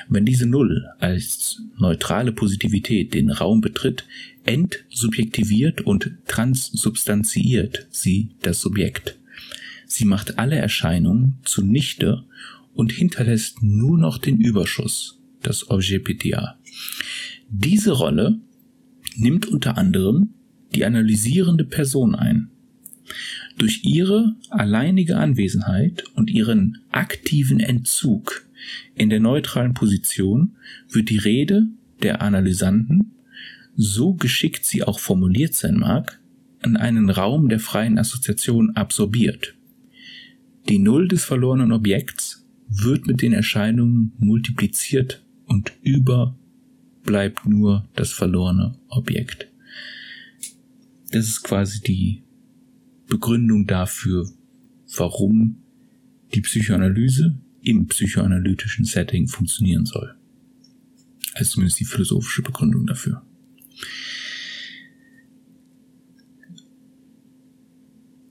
Wenn 0.09 0.25
diese 0.25 0.45
Null 0.45 0.85
als 0.99 1.61
neutrale 1.77 2.31
Positivität 2.31 3.13
den 3.13 3.31
Raum 3.31 3.61
betritt, 3.61 4.05
entsubjektiviert 4.45 5.81
und 5.81 6.11
transsubstanziiert 6.27 7.87
sie 7.89 8.29
das 8.41 8.61
Subjekt. 8.61 9.17
Sie 9.87 10.05
macht 10.05 10.37
alle 10.39 10.55
Erscheinungen 10.55 11.37
zunichte 11.43 12.23
und 12.73 12.91
hinterlässt 12.91 13.63
nur 13.63 13.97
noch 13.97 14.17
den 14.17 14.39
Überschuss, 14.39 15.19
das 15.41 15.69
Objet 15.69 16.03
PTA. 16.03 16.57
Diese 17.49 17.91
Rolle 17.91 18.39
nimmt 19.15 19.47
unter 19.47 19.77
anderem 19.77 20.33
die 20.73 20.85
analysierende 20.85 21.63
Person 21.63 22.15
ein. 22.15 22.49
Durch 23.57 23.81
ihre 23.83 24.35
alleinige 24.49 25.17
Anwesenheit 25.17 26.03
und 26.15 26.29
ihren 26.29 26.79
aktiven 26.91 27.59
Entzug 27.59 28.44
in 28.95 29.09
der 29.09 29.19
neutralen 29.19 29.73
Position 29.73 30.55
wird 30.89 31.09
die 31.09 31.17
Rede 31.17 31.67
der 32.01 32.21
Analysanten, 32.21 33.13
so 33.75 34.13
geschickt 34.13 34.65
sie 34.65 34.83
auch 34.83 34.99
formuliert 34.99 35.53
sein 35.53 35.77
mag, 35.77 36.19
an 36.61 36.77
einen 36.77 37.09
Raum 37.09 37.49
der 37.49 37.59
freien 37.59 37.97
Assoziation 37.97 38.71
absorbiert. 38.75 39.55
Die 40.67 40.79
Null 40.79 41.07
des 41.07 41.23
verlorenen 41.23 41.71
Objekts 41.71 42.45
wird 42.67 43.05
mit 43.05 43.21
den 43.21 43.33
Erscheinungen 43.33 44.13
multipliziert 44.17 45.23
und 45.45 45.73
über 45.83 46.35
bleibt 47.03 47.45
nur 47.45 47.87
das 47.93 48.11
verlorene 48.11 48.75
Objekt. 48.89 49.47
Das 51.11 51.27
ist 51.27 51.43
quasi 51.43 51.81
die 51.81 52.23
Begründung 53.07 53.67
dafür, 53.67 54.27
warum 54.97 55.57
die 56.33 56.41
Psychoanalyse 56.41 57.39
im 57.65 57.87
psychoanalytischen 57.87 58.85
Setting 58.85 59.27
funktionieren 59.27 59.85
soll. 59.85 60.15
Also 61.33 61.53
zumindest 61.53 61.79
die 61.79 61.85
philosophische 61.85 62.41
Begründung 62.41 62.85
dafür. 62.85 63.21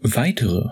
Weitere 0.00 0.71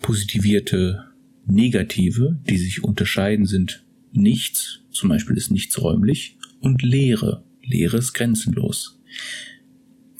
positivierte 0.00 1.04
Negative, 1.46 2.38
die 2.48 2.58
sich 2.58 2.84
unterscheiden, 2.84 3.46
sind 3.46 3.84
nichts, 4.12 4.80
zum 4.90 5.08
Beispiel 5.08 5.36
ist 5.36 5.50
nichts 5.50 5.80
räumlich, 5.80 6.36
und 6.60 6.82
Leere. 6.82 7.44
Leere 7.62 7.98
ist 7.98 8.12
grenzenlos. 8.12 9.00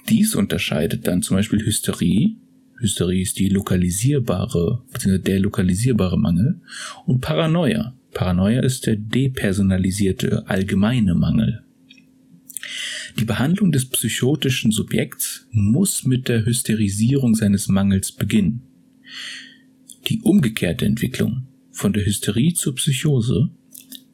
Dies 0.08 0.34
unterscheidet 0.34 1.06
dann 1.06 1.22
zum 1.22 1.36
Beispiel 1.36 1.64
Hysterie. 1.64 2.36
Hysterie 2.78 3.22
ist 3.22 3.38
die 3.38 3.48
lokalisierbare, 3.48 4.82
bzw. 4.92 5.18
der 5.18 5.40
lokalisierbare 5.40 6.18
Mangel. 6.18 6.60
Und 7.06 7.20
Paranoia. 7.20 7.94
Paranoia 8.12 8.60
ist 8.62 8.86
der 8.86 8.96
depersonalisierte 8.96 10.48
allgemeine 10.48 11.14
Mangel. 11.14 11.62
Die 13.18 13.24
Behandlung 13.24 13.72
des 13.72 13.86
psychotischen 13.86 14.72
Subjekts 14.72 15.46
muss 15.50 16.04
mit 16.04 16.28
der 16.28 16.44
Hysterisierung 16.44 17.34
seines 17.34 17.68
Mangels 17.68 18.12
beginnen. 18.12 18.62
Die 20.08 20.20
umgekehrte 20.20 20.84
Entwicklung 20.84 21.46
von 21.70 21.92
der 21.92 22.04
Hysterie 22.04 22.54
zur 22.54 22.74
Psychose 22.74 23.50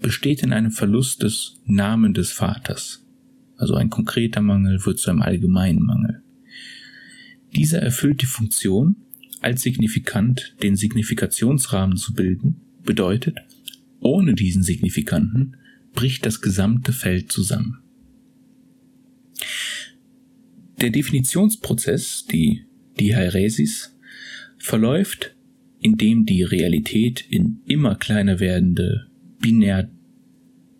besteht 0.00 0.42
in 0.42 0.52
einem 0.52 0.70
Verlust 0.70 1.22
des 1.22 1.60
Namen 1.64 2.14
des 2.14 2.30
Vaters. 2.32 3.04
Also 3.56 3.74
ein 3.74 3.90
konkreter 3.90 4.40
Mangel 4.40 4.84
wird 4.84 4.98
zu 4.98 5.10
einem 5.10 5.22
allgemeinen 5.22 5.82
Mangel. 5.82 6.22
Dieser 7.54 7.80
erfüllt 7.80 8.22
die 8.22 8.26
Funktion, 8.26 8.96
als 9.40 9.62
signifikant 9.62 10.54
den 10.62 10.76
Signifikationsrahmen 10.76 11.96
zu 11.96 12.14
bilden, 12.14 12.60
bedeutet, 12.84 13.38
ohne 14.00 14.34
diesen 14.34 14.62
Signifikanten 14.62 15.56
bricht 15.92 16.24
das 16.24 16.40
gesamte 16.40 16.92
Feld 16.92 17.30
zusammen. 17.30 17.78
Der 20.80 20.90
Definitionsprozess, 20.90 22.26
die 22.26 22.64
Diaeresis, 22.98 23.96
verläuft, 24.58 25.34
indem 25.80 26.24
die 26.24 26.42
Realität 26.42 27.24
in 27.28 27.60
immer 27.66 27.96
kleiner 27.96 28.40
werdende 28.40 29.08
binär, 29.40 29.90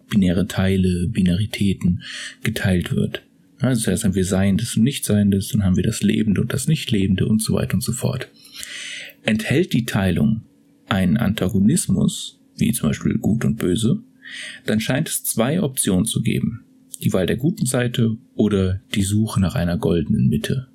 binäre 0.09 0.47
Teile, 0.47 1.09
Binaritäten 1.09 2.03
geteilt 2.43 2.93
wird. 2.93 3.23
Also 3.63 3.83
zuerst 3.83 4.03
haben 4.03 4.17
wir 4.17 4.25
Seiendes 4.25 4.77
und 4.77 4.83
Nichtseiendes, 4.83 5.49
dann 5.49 5.63
haben 5.63 5.77
wir 5.77 5.85
das 5.85 6.03
Lebende 6.03 6.41
und 6.41 6.53
das 6.53 6.67
Nichtlebende 6.67 7.27
und 7.27 7.41
so 7.41 7.55
weiter 7.55 7.75
und 7.75 7.83
so 7.83 7.93
fort. 7.93 8.29
Enthält 9.23 9.73
die 9.73 9.85
Teilung 9.85 10.43
einen 10.89 11.17
Antagonismus, 11.17 12.41
wie 12.57 12.73
zum 12.73 12.89
Beispiel 12.89 13.19
Gut 13.19 13.45
und 13.45 13.57
Böse, 13.57 14.03
dann 14.67 14.81
scheint 14.81 15.09
es 15.09 15.23
zwei 15.23 15.63
Optionen 15.63 16.07
zu 16.07 16.23
geben. 16.23 16.65
Die 17.03 17.13
Wahl 17.13 17.27
der 17.27 17.37
guten 17.37 17.65
Seite 17.65 18.17
oder 18.35 18.81
die 18.97 19.03
Suche 19.03 19.41
nach 19.41 19.55
einer 19.55 19.79
goldenen 19.79 20.29
Mitte. 20.29 20.67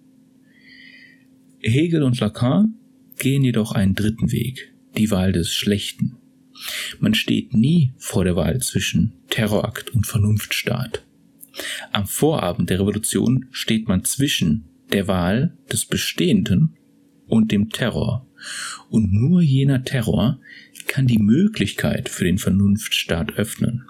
Hegel 1.59 2.03
und 2.03 2.19
Lacan 2.21 2.75
gehen 3.17 3.43
jedoch 3.43 3.73
einen 3.73 3.95
dritten 3.95 4.31
Weg, 4.31 4.73
die 4.97 5.11
Wahl 5.11 5.33
des 5.33 5.53
Schlechten. 5.53 6.15
Man 6.99 7.13
steht 7.13 7.53
nie 7.53 7.91
vor 7.97 8.23
der 8.23 8.37
Wahl 8.37 8.59
zwischen 8.61 9.11
Terrorakt 9.29 9.89
und 9.89 10.07
Vernunftstaat. 10.07 11.03
Am 11.91 12.05
Vorabend 12.05 12.69
der 12.69 12.79
Revolution 12.79 13.47
steht 13.51 13.87
man 13.87 14.03
zwischen 14.03 14.65
der 14.91 15.07
Wahl 15.07 15.57
des 15.71 15.85
Bestehenden 15.85 16.77
und 17.27 17.51
dem 17.51 17.69
Terror. 17.69 18.27
Und 18.89 19.11
nur 19.11 19.41
jener 19.41 19.83
Terror 19.83 20.39
kann 20.87 21.07
die 21.07 21.19
Möglichkeit 21.19 22.09
für 22.09 22.23
den 22.23 22.37
Vernunftstaat 22.37 23.33
öffnen. 23.33 23.85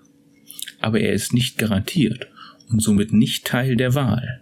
Aber 0.79 0.99
er 0.99 1.13
ist 1.13 1.33
nicht 1.33 1.57
garantiert 1.57 2.27
und 2.69 2.81
somit 2.81 3.13
nicht 3.13 3.45
Teil 3.45 3.75
der 3.75 3.93
Wahl. 3.93 4.41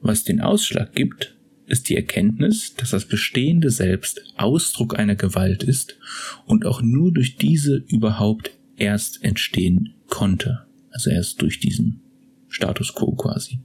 Was 0.00 0.24
den 0.24 0.40
Ausschlag 0.40 0.94
gibt, 0.94 1.36
ist 1.66 1.88
die 1.88 1.96
Erkenntnis, 1.96 2.74
dass 2.74 2.90
das 2.90 3.06
bestehende 3.06 3.70
Selbst 3.70 4.22
Ausdruck 4.36 4.98
einer 4.98 5.14
Gewalt 5.14 5.62
ist 5.62 5.98
und 6.46 6.66
auch 6.66 6.82
nur 6.82 7.12
durch 7.12 7.36
diese 7.36 7.76
überhaupt 7.76 8.50
erst 8.76 9.22
entstehen 9.22 9.94
konnte. 10.08 10.66
Also 10.90 11.10
erst 11.10 11.40
durch 11.42 11.60
diesen 11.60 12.02
Status 12.50 12.94
quo 12.94 13.12
quasi. 13.12 13.60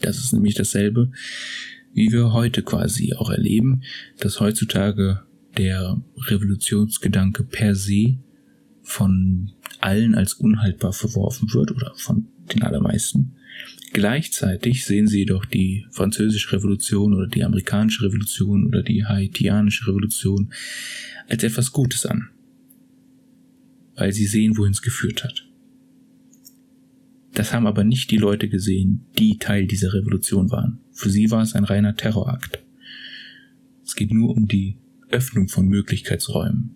Das 0.00 0.18
ist 0.18 0.32
nämlich 0.32 0.54
dasselbe, 0.54 1.12
wie 1.94 2.10
wir 2.10 2.32
heute 2.32 2.62
quasi 2.62 3.14
auch 3.14 3.30
erleben, 3.30 3.82
dass 4.18 4.40
heutzutage 4.40 5.22
der 5.56 6.02
Revolutionsgedanke 6.16 7.44
per 7.44 7.74
se 7.74 8.18
von 8.82 9.52
allen 9.80 10.14
als 10.14 10.34
unhaltbar 10.34 10.92
verworfen 10.92 11.52
wird 11.52 11.70
oder 11.70 11.92
von 11.96 12.26
den 12.52 12.62
allermeisten. 12.62 13.36
Gleichzeitig 13.92 14.86
sehen 14.86 15.06
sie 15.06 15.20
jedoch 15.20 15.44
die 15.44 15.86
französische 15.90 16.56
Revolution 16.56 17.12
oder 17.14 17.26
die 17.26 17.44
amerikanische 17.44 18.04
Revolution 18.04 18.66
oder 18.66 18.82
die 18.82 19.04
haitianische 19.04 19.86
Revolution 19.86 20.52
als 21.28 21.44
etwas 21.44 21.72
Gutes 21.72 22.06
an, 22.06 22.30
weil 23.94 24.12
sie 24.12 24.26
sehen, 24.26 24.56
wohin 24.56 24.72
es 24.72 24.80
geführt 24.80 25.24
hat. 25.24 25.46
Das 27.34 27.52
haben 27.52 27.66
aber 27.66 27.84
nicht 27.84 28.10
die 28.10 28.18
Leute 28.18 28.48
gesehen, 28.48 29.06
die 29.18 29.38
Teil 29.38 29.66
dieser 29.66 29.94
Revolution 29.94 30.50
waren. 30.50 30.80
Für 30.92 31.10
sie 31.10 31.30
war 31.30 31.42
es 31.42 31.54
ein 31.54 31.64
reiner 31.64 31.96
Terrorakt. 31.96 32.62
Es 33.84 33.94
geht 33.96 34.12
nur 34.12 34.36
um 34.36 34.46
die 34.46 34.76
Öffnung 35.10 35.48
von 35.48 35.66
Möglichkeitsräumen. 35.66 36.74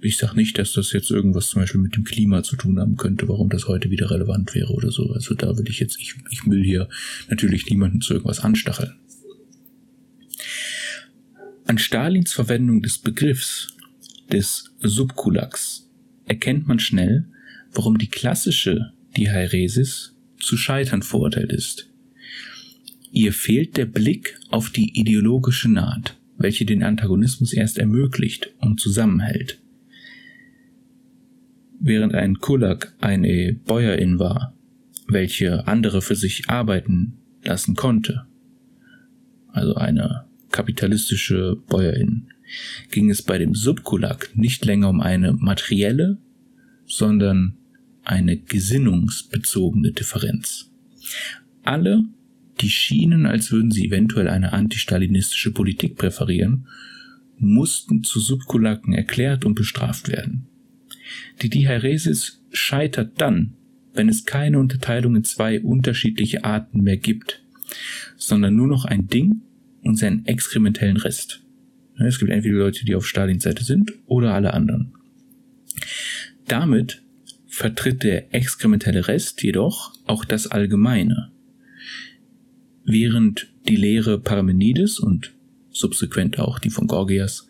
Ich 0.00 0.18
sage 0.18 0.36
nicht, 0.36 0.58
dass 0.58 0.72
das 0.72 0.92
jetzt 0.92 1.10
irgendwas 1.10 1.48
zum 1.48 1.62
Beispiel 1.62 1.80
mit 1.80 1.96
dem 1.96 2.04
Klima 2.04 2.42
zu 2.42 2.56
tun 2.56 2.78
haben 2.78 2.96
könnte, 2.96 3.26
warum 3.26 3.48
das 3.48 3.68
heute 3.68 3.88
wieder 3.88 4.10
relevant 4.10 4.54
wäre 4.54 4.70
oder 4.74 4.90
so. 4.90 5.10
Also 5.12 5.34
da 5.34 5.56
will 5.56 5.66
ich 5.66 5.80
jetzt, 5.80 5.98
ich, 5.98 6.14
ich 6.30 6.44
will 6.44 6.62
hier 6.62 6.90
natürlich 7.30 7.64
niemanden 7.70 8.02
zu 8.02 8.12
irgendwas 8.12 8.40
anstacheln. 8.40 8.94
An 11.64 11.78
Stalins 11.78 12.34
Verwendung 12.34 12.82
des 12.82 12.98
Begriffs 12.98 13.68
des 14.30 14.74
Subkulaks 14.80 15.88
erkennt 16.26 16.68
man 16.68 16.78
schnell, 16.78 17.26
warum 17.74 17.98
die 17.98 18.08
klassische 18.08 18.92
Dihairesis 19.16 20.16
zu 20.38 20.56
scheitern 20.56 21.02
verurteilt 21.02 21.52
ist. 21.52 21.90
Ihr 23.12 23.32
fehlt 23.32 23.76
der 23.76 23.86
Blick 23.86 24.38
auf 24.50 24.70
die 24.70 24.98
ideologische 24.98 25.70
Naht, 25.70 26.18
welche 26.36 26.64
den 26.64 26.82
Antagonismus 26.82 27.52
erst 27.52 27.78
ermöglicht 27.78 28.52
und 28.58 28.80
zusammenhält. 28.80 29.60
Während 31.78 32.14
ein 32.14 32.38
Kulak 32.40 32.94
eine 33.00 33.54
Bäuerin 33.66 34.18
war, 34.18 34.56
welche 35.06 35.66
andere 35.68 36.02
für 36.02 36.16
sich 36.16 36.48
arbeiten 36.48 37.18
lassen 37.42 37.76
konnte, 37.76 38.26
also 39.52 39.74
eine 39.74 40.24
kapitalistische 40.50 41.56
Bäuerin, 41.68 42.28
ging 42.90 43.10
es 43.10 43.22
bei 43.22 43.38
dem 43.38 43.54
Subkulak 43.54 44.30
nicht 44.34 44.64
länger 44.64 44.88
um 44.88 45.00
eine 45.00 45.32
materielle, 45.32 46.18
sondern 46.86 47.56
eine 48.04 48.36
gesinnungsbezogene 48.36 49.92
Differenz. 49.92 50.70
Alle, 51.62 52.04
die 52.60 52.70
schienen, 52.70 53.26
als 53.26 53.50
würden 53.50 53.70
sie 53.70 53.86
eventuell 53.86 54.28
eine 54.28 54.52
antistalinistische 54.52 55.52
Politik 55.52 55.96
präferieren, 55.96 56.66
mussten 57.38 58.04
zu 58.04 58.20
Subkulaken 58.20 58.94
erklärt 58.94 59.44
und 59.44 59.54
bestraft 59.54 60.08
werden. 60.08 60.46
Die 61.42 61.50
Diheresis 61.50 62.42
scheitert 62.52 63.20
dann, 63.20 63.54
wenn 63.92 64.08
es 64.08 64.24
keine 64.24 64.58
Unterteilung 64.58 65.16
in 65.16 65.24
zwei 65.24 65.60
unterschiedliche 65.60 66.44
Arten 66.44 66.82
mehr 66.82 66.96
gibt, 66.96 67.42
sondern 68.16 68.54
nur 68.54 68.68
noch 68.68 68.84
ein 68.84 69.08
Ding 69.08 69.42
und 69.82 69.96
seinen 69.96 70.26
exkrementellen 70.26 70.96
Rest. 70.96 71.42
Es 71.98 72.18
gibt 72.18 72.30
entweder 72.30 72.56
Leute, 72.56 72.84
die 72.84 72.94
auf 72.94 73.06
Stalins 73.06 73.44
Seite 73.44 73.64
sind 73.64 73.92
oder 74.06 74.34
alle 74.34 74.52
anderen. 74.52 74.94
Damit 76.46 77.03
vertritt 77.54 78.02
der 78.02 78.34
exkrementelle 78.34 79.06
Rest 79.06 79.42
jedoch 79.42 79.92
auch 80.06 80.24
das 80.24 80.48
Allgemeine. 80.48 81.30
Während 82.84 83.48
die 83.68 83.76
Lehre 83.76 84.18
Parmenides 84.18 84.98
und 84.98 85.32
subsequent 85.70 86.38
auch 86.38 86.58
die 86.58 86.70
von 86.70 86.88
Gorgias 86.88 87.46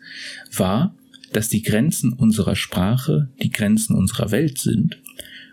war, 0.55 0.95
dass 1.33 1.49
die 1.49 1.63
Grenzen 1.63 2.13
unserer 2.13 2.55
Sprache 2.55 3.29
die 3.41 3.49
Grenzen 3.49 3.95
unserer 3.95 4.31
Welt 4.31 4.59
sind, 4.59 5.01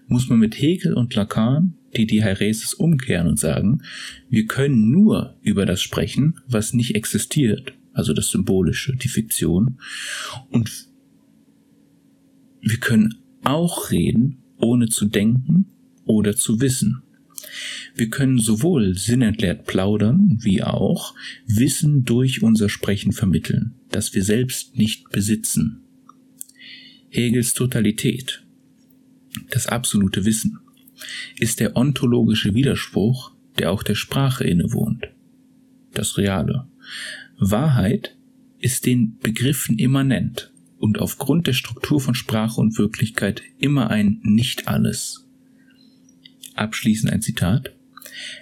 muss 0.06 0.28
man 0.28 0.38
mit 0.38 0.60
Hegel 0.60 0.94
und 0.94 1.14
Lacan 1.14 1.74
die 1.96 2.06
Diaeresis 2.06 2.74
umkehren 2.74 3.28
und 3.28 3.38
sagen, 3.38 3.82
wir 4.28 4.46
können 4.46 4.90
nur 4.90 5.36
über 5.40 5.64
das 5.64 5.80
sprechen, 5.80 6.40
was 6.46 6.74
nicht 6.74 6.94
existiert, 6.94 7.72
also 7.94 8.12
das 8.12 8.30
Symbolische, 8.30 8.94
die 8.96 9.08
Fiktion, 9.08 9.78
und 10.50 10.70
wir 12.60 12.78
können 12.78 13.16
auch 13.44 13.90
reden, 13.90 14.41
ohne 14.62 14.88
zu 14.88 15.06
denken 15.06 15.66
oder 16.06 16.36
zu 16.36 16.60
wissen. 16.60 17.02
Wir 17.94 18.08
können 18.08 18.38
sowohl 18.38 18.96
sinnentleert 18.96 19.66
plaudern, 19.66 20.38
wie 20.40 20.62
auch 20.62 21.14
Wissen 21.46 22.04
durch 22.04 22.42
unser 22.42 22.68
Sprechen 22.68 23.12
vermitteln, 23.12 23.74
das 23.90 24.14
wir 24.14 24.24
selbst 24.24 24.78
nicht 24.78 25.10
besitzen. 25.10 25.80
Hegels 27.10 27.52
Totalität. 27.52 28.42
das 29.50 29.66
absolute 29.66 30.24
Wissen, 30.26 30.58
ist 31.38 31.60
der 31.60 31.76
ontologische 31.76 32.54
Widerspruch, 32.54 33.32
der 33.58 33.70
auch 33.72 33.82
der 33.82 33.94
Sprache 33.94 34.44
innewohnt. 34.44 35.08
Das 35.92 36.18
Reale. 36.18 36.68
Wahrheit 37.38 38.16
ist 38.58 38.86
den 38.86 39.18
Begriffen 39.18 39.78
immanent 39.78 40.51
und 40.82 40.98
aufgrund 40.98 41.46
der 41.46 41.52
Struktur 41.52 42.00
von 42.00 42.16
Sprache 42.16 42.60
und 42.60 42.76
Wirklichkeit 42.76 43.40
immer 43.60 43.90
ein 43.90 44.18
Nicht-Alles. 44.24 45.28
Abschließend 46.56 47.12
ein 47.12 47.22
Zitat. 47.22 47.72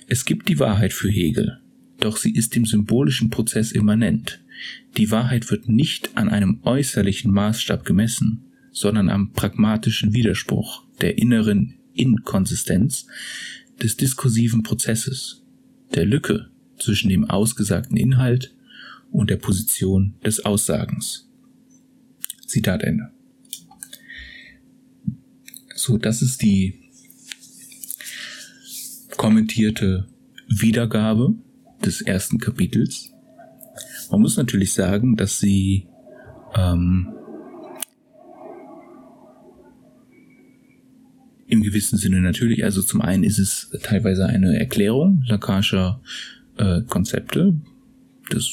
Es 0.07 0.25
gibt 0.25 0.49
die 0.49 0.59
Wahrheit 0.59 0.95
für 0.95 1.11
Hegel, 1.11 1.61
doch 1.99 2.17
sie 2.17 2.33
ist 2.33 2.57
dem 2.57 2.65
symbolischen 2.65 3.29
Prozess 3.29 3.73
immanent. 3.73 4.41
Die 4.97 5.11
Wahrheit 5.11 5.51
wird 5.51 5.69
nicht 5.69 6.17
an 6.17 6.31
einem 6.31 6.61
äußerlichen 6.63 7.31
Maßstab 7.31 7.85
gemessen, 7.85 8.47
sondern 8.73 9.11
am 9.11 9.33
pragmatischen 9.35 10.15
Widerspruch, 10.15 10.85
der 11.03 11.19
inneren 11.19 11.75
Inkonsistenz 11.93 13.07
des 13.83 13.99
diskursiven 13.99 14.63
Prozesses, 14.63 15.43
der 15.95 16.07
Lücke 16.07 16.49
zwischen 16.79 17.11
dem 17.11 17.29
ausgesagten 17.29 17.99
Inhalt 17.99 18.55
und 19.11 19.29
der 19.29 19.37
Position 19.37 20.15
des 20.25 20.43
Aussagens. 20.47 21.30
Zitat 22.51 22.83
Ende. 22.83 23.11
So, 25.75 25.97
das 25.97 26.21
ist 26.21 26.43
die 26.43 26.81
kommentierte 29.17 30.09
Wiedergabe 30.49 31.35
des 31.85 32.03
ersten 32.03 32.39
Kapitels. 32.39 33.13
Man 34.11 34.21
muss 34.21 34.37
natürlich 34.37 34.73
sagen, 34.73 35.17
dass 35.17 35.39
sie 35.39 35.87
ähm, 36.55 37.09
im 41.47 41.63
gewissen 41.63 41.97
Sinne 41.99 42.21
natürlich, 42.21 42.65
also 42.65 42.83
zum 42.83 43.01
einen 43.01 43.25
ist 43.25 43.39
es 43.39 43.71
teilweise 43.83 44.27
eine 44.27 44.59
Erklärung 44.59 45.23
Lakanischer 45.27 46.01
äh, 46.59 46.83
Konzepte. 46.83 47.55
Das 48.31 48.51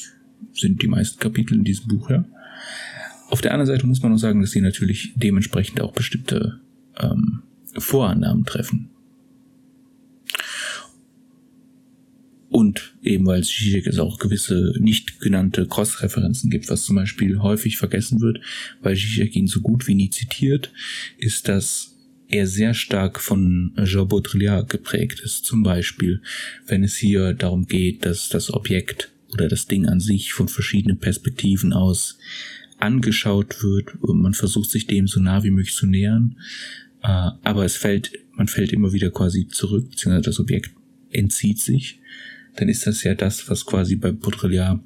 sind 0.53 0.81
die 0.81 0.87
meisten 0.87 1.19
Kapitel 1.19 1.55
in 1.55 1.63
diesem 1.63 1.87
Buch, 1.87 2.09
ja. 2.09 2.25
Auf 3.29 3.41
der 3.41 3.51
anderen 3.51 3.67
Seite 3.67 3.85
muss 3.87 4.01
man 4.01 4.13
auch 4.13 4.17
sagen, 4.17 4.41
dass 4.41 4.51
sie 4.51 4.61
natürlich 4.61 5.13
dementsprechend 5.15 5.81
auch 5.81 5.93
bestimmte 5.93 6.59
ähm, 6.99 7.43
Vorannahmen 7.77 8.45
treffen. 8.45 8.89
Und 12.49 12.95
eben 13.03 13.25
weil 13.25 13.41
es 13.41 13.49
Zizek 13.49 13.87
es 13.87 13.99
auch 13.99 14.19
gewisse 14.19 14.73
nicht 14.79 15.19
genannte 15.19 15.67
Cross-Referenzen 15.67 16.49
gibt, 16.49 16.69
was 16.69 16.85
zum 16.85 16.95
Beispiel 16.95 17.39
häufig 17.39 17.77
vergessen 17.77 18.21
wird, 18.21 18.39
weil 18.81 18.95
Zizek 18.95 19.35
ihn 19.35 19.47
so 19.47 19.59
gut 19.59 19.87
wie 19.87 19.95
nie 19.95 20.09
zitiert, 20.09 20.71
ist, 21.17 21.49
dass 21.49 21.95
er 22.29 22.47
sehr 22.47 22.73
stark 22.73 23.19
von 23.19 23.73
Jean 23.83 24.07
Baudrillard 24.07 24.69
geprägt 24.69 25.19
ist. 25.19 25.45
Zum 25.45 25.63
Beispiel, 25.63 26.21
wenn 26.65 26.83
es 26.83 26.95
hier 26.95 27.33
darum 27.33 27.67
geht, 27.67 28.05
dass 28.05 28.29
das 28.29 28.53
Objekt 28.53 29.11
oder 29.33 29.47
das 29.47 29.67
Ding 29.67 29.85
an 29.85 29.99
sich 29.99 30.33
von 30.33 30.47
verschiedenen 30.47 30.99
Perspektiven 30.99 31.73
aus 31.73 32.17
angeschaut 32.79 33.63
wird 33.63 33.95
und 34.01 34.21
man 34.21 34.33
versucht 34.33 34.69
sich 34.69 34.87
dem 34.87 35.07
so 35.07 35.19
nah 35.19 35.43
wie 35.43 35.51
möglich 35.51 35.73
zu 35.73 35.87
nähern, 35.87 36.37
äh, 37.03 37.07
aber 37.07 37.65
es 37.65 37.75
fällt, 37.75 38.11
man 38.33 38.47
fällt 38.47 38.73
immer 38.73 38.93
wieder 38.93 39.09
quasi 39.09 39.47
zurück, 39.47 39.89
beziehungsweise 39.89 40.29
das 40.29 40.39
Objekt 40.39 40.71
entzieht 41.11 41.59
sich, 41.59 41.99
dann 42.55 42.69
ist 42.69 42.87
das 42.87 43.03
ja 43.03 43.15
das, 43.15 43.49
was 43.49 43.65
quasi 43.65 43.95
bei 43.95 44.11
Baudrillard 44.11 44.81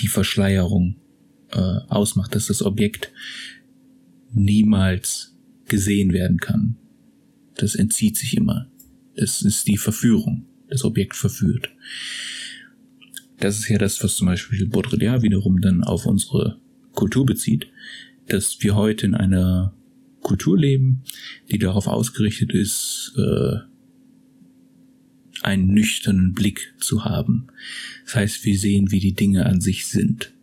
die 0.00 0.08
Verschleierung 0.08 0.96
äh, 1.50 1.58
ausmacht, 1.58 2.34
dass 2.34 2.46
das 2.46 2.62
Objekt 2.62 3.12
niemals 4.32 5.36
gesehen 5.68 6.12
werden 6.12 6.38
kann. 6.38 6.76
Das 7.54 7.74
entzieht 7.74 8.16
sich 8.16 8.36
immer. 8.36 8.70
Das 9.14 9.42
ist 9.42 9.68
die 9.68 9.76
Verführung. 9.76 10.46
Das 10.68 10.84
Objekt 10.84 11.14
verführt. 11.14 11.70
Das 13.38 13.58
ist 13.58 13.68
ja 13.68 13.78
das, 13.78 14.02
was 14.02 14.16
zum 14.16 14.26
Beispiel 14.26 14.66
Baudrillard 14.66 15.22
wiederum 15.22 15.60
dann 15.60 15.84
auf 15.84 16.06
unsere 16.06 16.58
Kultur 16.94 17.26
bezieht, 17.26 17.68
dass 18.26 18.62
wir 18.62 18.74
heute 18.74 19.06
in 19.06 19.14
einer 19.14 19.74
Kultur 20.22 20.58
leben, 20.58 21.02
die 21.50 21.58
darauf 21.58 21.86
ausgerichtet 21.86 22.52
ist, 22.52 23.12
äh, 23.18 23.58
einen 25.42 25.68
nüchternen 25.68 26.32
Blick 26.32 26.74
zu 26.78 27.04
haben. 27.04 27.48
Das 28.04 28.14
heißt, 28.14 28.44
wir 28.44 28.58
sehen, 28.58 28.90
wie 28.90 29.00
die 29.00 29.12
Dinge 29.12 29.44
an 29.44 29.60
sich 29.60 29.86
sind 29.86 30.34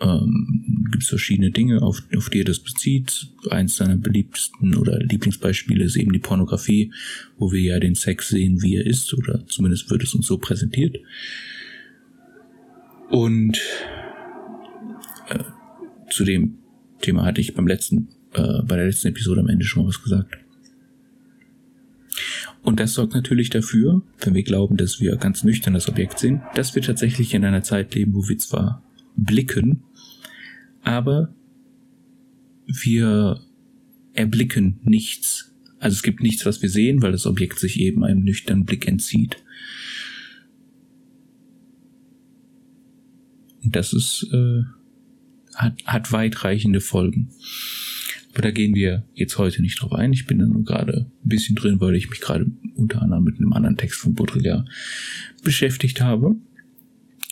ähm, 0.00 0.86
gibt 0.90 1.02
es 1.02 1.08
verschiedene 1.08 1.50
Dinge, 1.50 1.82
auf, 1.82 2.02
auf 2.16 2.30
die 2.30 2.40
er 2.40 2.44
das 2.44 2.60
bezieht. 2.60 3.28
Eins 3.50 3.76
seiner 3.76 3.96
beliebtesten 3.96 4.76
oder 4.76 4.98
Lieblingsbeispiele 5.00 5.84
ist 5.84 5.96
eben 5.96 6.12
die 6.12 6.18
Pornografie, 6.18 6.92
wo 7.36 7.52
wir 7.52 7.60
ja 7.60 7.80
den 7.80 7.94
Sex 7.94 8.28
sehen, 8.28 8.62
wie 8.62 8.76
er 8.76 8.86
ist, 8.86 9.12
oder 9.14 9.46
zumindest 9.46 9.90
wird 9.90 10.02
es 10.02 10.14
uns 10.14 10.26
so 10.26 10.38
präsentiert. 10.38 10.98
Und 13.10 13.60
zu 16.10 16.24
dem 16.24 16.58
Thema 17.00 17.24
hatte 17.24 17.40
ich 17.40 17.54
beim 17.54 17.66
letzten, 17.66 18.08
äh, 18.34 18.62
bei 18.62 18.76
der 18.76 18.86
letzten 18.86 19.08
Episode 19.08 19.40
am 19.40 19.48
Ende 19.48 19.64
schon 19.64 19.82
mal 19.82 19.88
was 19.88 20.02
gesagt. 20.02 20.36
Und 22.62 22.80
das 22.80 22.94
sorgt 22.94 23.14
natürlich 23.14 23.50
dafür, 23.50 24.02
wenn 24.20 24.34
wir 24.34 24.42
glauben, 24.42 24.76
dass 24.76 25.00
wir 25.00 25.16
ganz 25.16 25.44
nüchtern 25.44 25.74
das 25.74 25.88
Objekt 25.88 26.18
sehen, 26.18 26.42
dass 26.54 26.74
wir 26.74 26.82
tatsächlich 26.82 27.34
in 27.34 27.44
einer 27.44 27.62
Zeit 27.62 27.94
leben, 27.94 28.14
wo 28.14 28.28
wir 28.28 28.38
zwar 28.38 28.82
blicken, 29.16 29.82
aber 30.82 31.34
wir 32.66 33.40
erblicken 34.12 34.80
nichts. 34.82 35.54
Also 35.78 35.94
es 35.94 36.02
gibt 36.02 36.22
nichts, 36.22 36.44
was 36.44 36.60
wir 36.60 36.68
sehen, 36.68 37.02
weil 37.02 37.12
das 37.12 37.26
Objekt 37.26 37.58
sich 37.58 37.78
eben 37.80 38.04
einem 38.04 38.24
nüchternen 38.24 38.64
Blick 38.64 38.86
entzieht. 38.88 39.42
Und 43.62 43.76
das 43.76 43.92
ist, 43.92 44.28
äh, 44.32 44.62
hat, 45.58 45.74
hat 45.84 46.12
weitreichende 46.12 46.80
Folgen. 46.80 47.30
Aber 48.32 48.42
da 48.42 48.50
gehen 48.50 48.74
wir 48.74 49.04
jetzt 49.14 49.38
heute 49.38 49.62
nicht 49.62 49.80
drauf 49.80 49.92
ein. 49.92 50.12
Ich 50.12 50.26
bin 50.26 50.38
da 50.38 50.46
nur 50.46 50.64
gerade 50.64 51.10
ein 51.24 51.28
bisschen 51.28 51.56
drin, 51.56 51.80
weil 51.80 51.96
ich 51.96 52.08
mich 52.08 52.20
gerade 52.20 52.46
unter 52.76 53.02
anderem 53.02 53.24
mit 53.24 53.36
einem 53.36 53.52
anderen 53.52 53.76
Text 53.76 54.00
von 54.00 54.14
Baudrillard 54.14 54.68
beschäftigt 55.42 56.00
habe 56.00 56.36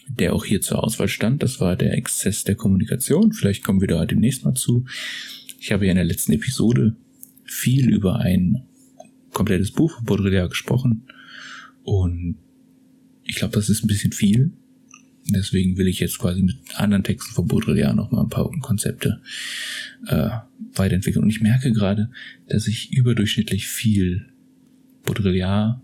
der 0.09 0.35
auch 0.35 0.45
hier 0.45 0.61
zur 0.61 0.83
Auswahl 0.83 1.09
stand. 1.09 1.43
Das 1.43 1.61
war 1.61 1.77
der 1.77 1.95
Exzess 1.95 2.45
der 2.45 2.55
Kommunikation. 2.55 3.33
Vielleicht 3.33 3.65
kommen 3.65 3.81
wir 3.81 3.89
da 3.89 4.07
demnächst 4.07 4.45
mal 4.45 4.55
zu. 4.55 4.85
Ich 5.59 5.73
habe 5.73 5.87
ja 5.87 5.91
in 5.91 5.97
der 5.97 6.05
letzten 6.05 6.33
Episode 6.33 6.97
viel 7.45 7.93
über 7.93 8.21
ein 8.21 8.63
komplettes 9.33 9.73
Buch 9.73 9.93
von 9.93 10.05
Baudrillard 10.05 10.51
gesprochen. 10.51 11.07
Und 11.83 12.37
ich 13.25 13.37
glaube, 13.37 13.55
das 13.55 13.69
ist 13.69 13.85
ein 13.85 13.89
bisschen 13.89 14.13
viel. 14.13 14.53
Deswegen 15.29 15.77
will 15.77 15.89
ich 15.89 15.99
jetzt 15.99 16.19
quasi 16.19 16.43
mit 16.43 16.57
anderen 16.77 17.03
Texten 17.03 17.35
von 17.35 17.49
Baudrillard 17.49 17.97
noch 17.97 18.13
mal 18.13 18.23
ein 18.23 18.29
paar 18.29 18.49
Konzepte 18.61 19.21
äh, 20.07 20.31
weiterentwickeln. 20.75 21.25
Und 21.25 21.31
ich 21.31 21.41
merke 21.41 21.73
gerade, 21.73 22.11
dass 22.49 22.69
ich 22.69 22.93
überdurchschnittlich 22.93 23.67
viel 23.67 24.27
Baudrillard 25.05 25.81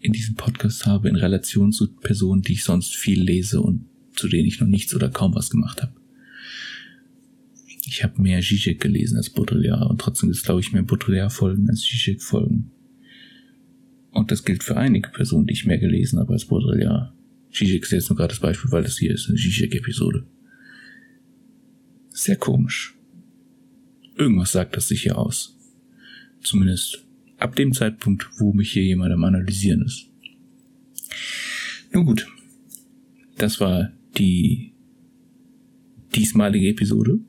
in 0.00 0.12
diesem 0.12 0.34
Podcast 0.34 0.86
habe 0.86 1.10
in 1.10 1.16
Relation 1.16 1.72
zu 1.72 1.92
Personen, 1.92 2.40
die 2.40 2.54
ich 2.54 2.64
sonst 2.64 2.94
viel 2.94 3.22
lese 3.22 3.60
und 3.60 3.84
zu 4.16 4.28
denen 4.28 4.46
ich 4.46 4.60
noch 4.60 4.66
nichts 4.66 4.94
oder 4.94 5.10
kaum 5.10 5.34
was 5.34 5.50
gemacht 5.50 5.82
habe. 5.82 5.92
Ich 7.86 8.02
habe 8.02 8.22
mehr 8.22 8.40
Zizek 8.40 8.80
gelesen 8.80 9.16
als 9.16 9.30
Baudrillard 9.30 9.90
und 9.90 10.00
trotzdem 10.00 10.30
ist, 10.30 10.44
glaube 10.44 10.60
ich, 10.60 10.72
mehr 10.72 10.82
Baudrillard-Folgen 10.82 11.68
als 11.68 11.82
Zizek-Folgen. 11.82 12.70
Und 14.10 14.30
das 14.30 14.44
gilt 14.44 14.64
für 14.64 14.76
einige 14.76 15.10
Personen, 15.10 15.46
die 15.46 15.52
ich 15.52 15.66
mehr 15.66 15.78
gelesen 15.78 16.18
habe 16.18 16.32
als 16.32 16.46
Baudrillard. 16.46 17.12
Zizek 17.52 17.82
ist 17.82 17.92
jetzt 17.92 18.08
nur 18.10 18.16
gerade 18.16 18.32
das 18.32 18.40
Beispiel, 18.40 18.70
weil 18.70 18.82
das 18.82 18.98
hier 18.98 19.12
ist 19.12 19.28
eine 19.28 19.38
Zizek-Episode. 19.38 20.26
Sehr 22.10 22.36
komisch. 22.36 22.94
Irgendwas 24.16 24.52
sagt 24.52 24.76
das 24.76 24.88
sicher 24.88 25.18
aus. 25.18 25.56
Zumindest 26.42 27.04
ab 27.38 27.56
dem 27.56 27.72
Zeitpunkt, 27.72 28.28
wo 28.38 28.52
mich 28.52 28.72
hier 28.72 28.84
jemand 28.84 29.12
am 29.12 29.24
Analysieren 29.24 29.82
ist. 29.82 30.06
Nun 31.92 32.06
gut, 32.06 32.26
das 33.36 33.60
war 33.60 33.90
die 34.16 34.74
diesmalige 36.14 36.68
Episode. 36.68 37.20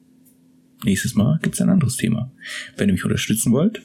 Nächstes 0.83 1.15
Mal 1.15 1.39
gibt's 1.41 1.61
ein 1.61 1.69
anderes 1.69 1.97
Thema. 1.97 2.31
Wenn 2.75 2.89
ihr 2.89 2.93
mich 2.93 3.05
unterstützen 3.05 3.51
wollt, 3.51 3.81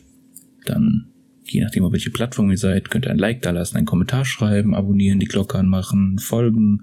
dann, 0.64 1.09
je 1.47 1.61
nachdem, 1.61 1.85
auf 1.85 1.93
welche 1.93 2.11
Plattform 2.11 2.51
ihr 2.51 2.59
seid, 2.59 2.91
könnt 2.91 3.07
ihr 3.07 3.11
ein 3.11 3.19
Like 3.19 3.43
da 3.43 3.51
lassen, 3.51 3.77
einen 3.77 3.87
Kommentar 3.87 4.25
schreiben, 4.25 4.75
abonnieren, 4.75 5.21
die 5.21 5.27
Glocke 5.27 5.59
anmachen, 5.59 6.19
folgen, 6.19 6.83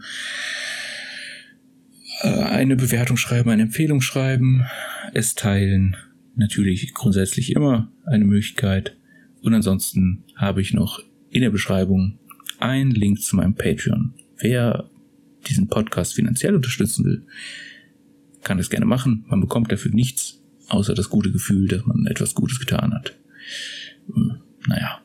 äh, 2.22 2.30
eine 2.30 2.76
Bewertung 2.76 3.18
schreiben, 3.18 3.50
eine 3.50 3.64
Empfehlung 3.64 4.02
schreiben, 4.02 4.66
es 5.14 5.36
teilen. 5.36 5.96
Natürlich 6.36 6.94
grundsätzlich 6.94 7.52
immer 7.52 7.92
eine 8.06 8.26
Möglichkeit. 8.26 8.98
Und 9.42 9.54
ansonsten 9.54 10.24
habe 10.36 10.62
ich 10.62 10.74
noch 10.74 11.00
in 11.30 11.42
der 11.42 11.50
Beschreibung 11.50 12.18
einen 12.60 12.92
Link 12.92 13.22
zu 13.22 13.36
meinem 13.36 13.56
Patreon. 13.56 14.14
Wer 14.38 14.90
diesen 15.48 15.68
Podcast 15.68 16.16
finanziell 16.16 16.56
unterstützen 16.56 17.06
will, 17.06 17.26
kann 18.44 18.58
das 18.58 18.70
gerne 18.70 18.86
machen. 18.86 19.26
Man 19.28 19.42
bekommt 19.42 19.72
dafür 19.72 19.92
nichts, 19.92 20.42
außer 20.70 20.94
das 20.94 21.10
gute 21.10 21.32
Gefühl, 21.32 21.68
dass 21.68 21.86
man 21.86 22.06
etwas 22.08 22.34
Gutes 22.34 22.60
getan 22.60 22.94
hat. 22.94 23.18
Naja, 24.68 25.02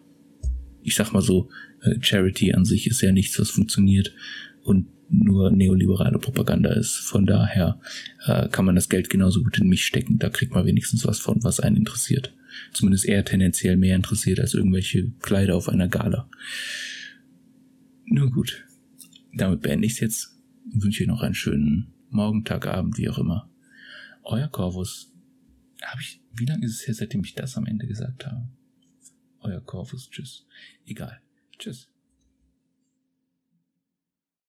ich 0.82 0.94
sag 0.94 1.12
mal 1.12 1.22
so, 1.22 1.50
äh, 1.82 1.96
Charity 2.00 2.52
an 2.52 2.64
sich 2.64 2.86
ist 2.86 3.00
ja 3.00 3.12
nichts, 3.12 3.38
was 3.38 3.50
funktioniert 3.50 4.14
und 4.62 4.86
nur 5.10 5.50
neoliberale 5.50 6.18
Propaganda 6.18 6.70
ist. 6.70 6.96
Von 6.96 7.26
daher 7.26 7.80
äh, 8.26 8.48
kann 8.48 8.64
man 8.64 8.74
das 8.74 8.88
Geld 8.88 9.08
genauso 9.08 9.42
gut 9.42 9.58
in 9.58 9.68
mich 9.68 9.84
stecken. 9.84 10.18
Da 10.18 10.28
kriegt 10.28 10.52
man 10.52 10.66
wenigstens 10.66 11.06
was 11.06 11.18
von, 11.18 11.42
was 11.42 11.60
einen 11.60 11.76
interessiert. 11.76 12.34
Zumindest 12.72 13.06
eher 13.06 13.24
tendenziell 13.24 13.76
mehr 13.76 13.96
interessiert 13.96 14.40
als 14.40 14.54
irgendwelche 14.54 15.10
Kleider 15.20 15.56
auf 15.56 15.68
einer 15.68 15.88
Gala. 15.88 16.28
Nur 18.06 18.30
gut. 18.30 18.64
Damit 19.32 19.62
beende 19.62 19.86
ich 19.86 19.94
es 19.94 20.00
jetzt 20.00 20.36
und 20.72 20.82
wünsche 20.82 21.06
noch 21.06 21.22
einen 21.22 21.34
schönen 21.34 21.92
Morgen, 22.10 22.44
Tag, 22.44 22.66
Abend, 22.66 22.98
wie 22.98 23.08
auch 23.08 23.18
immer. 23.18 23.50
Euer 24.22 24.48
Corvus. 24.48 25.12
Habe 25.82 26.00
ich, 26.00 26.20
wie 26.34 26.46
lange 26.46 26.66
ist 26.66 26.80
es 26.80 26.86
her, 26.86 26.94
seitdem 26.94 27.22
ich 27.22 27.34
das 27.34 27.56
am 27.56 27.66
Ende 27.66 27.86
gesagt 27.86 28.26
habe? 28.26 28.48
Euer 29.40 29.60
Corvus. 29.60 30.10
Tschüss. 30.10 30.46
Egal. 30.86 31.20
Tschüss. 31.58 31.88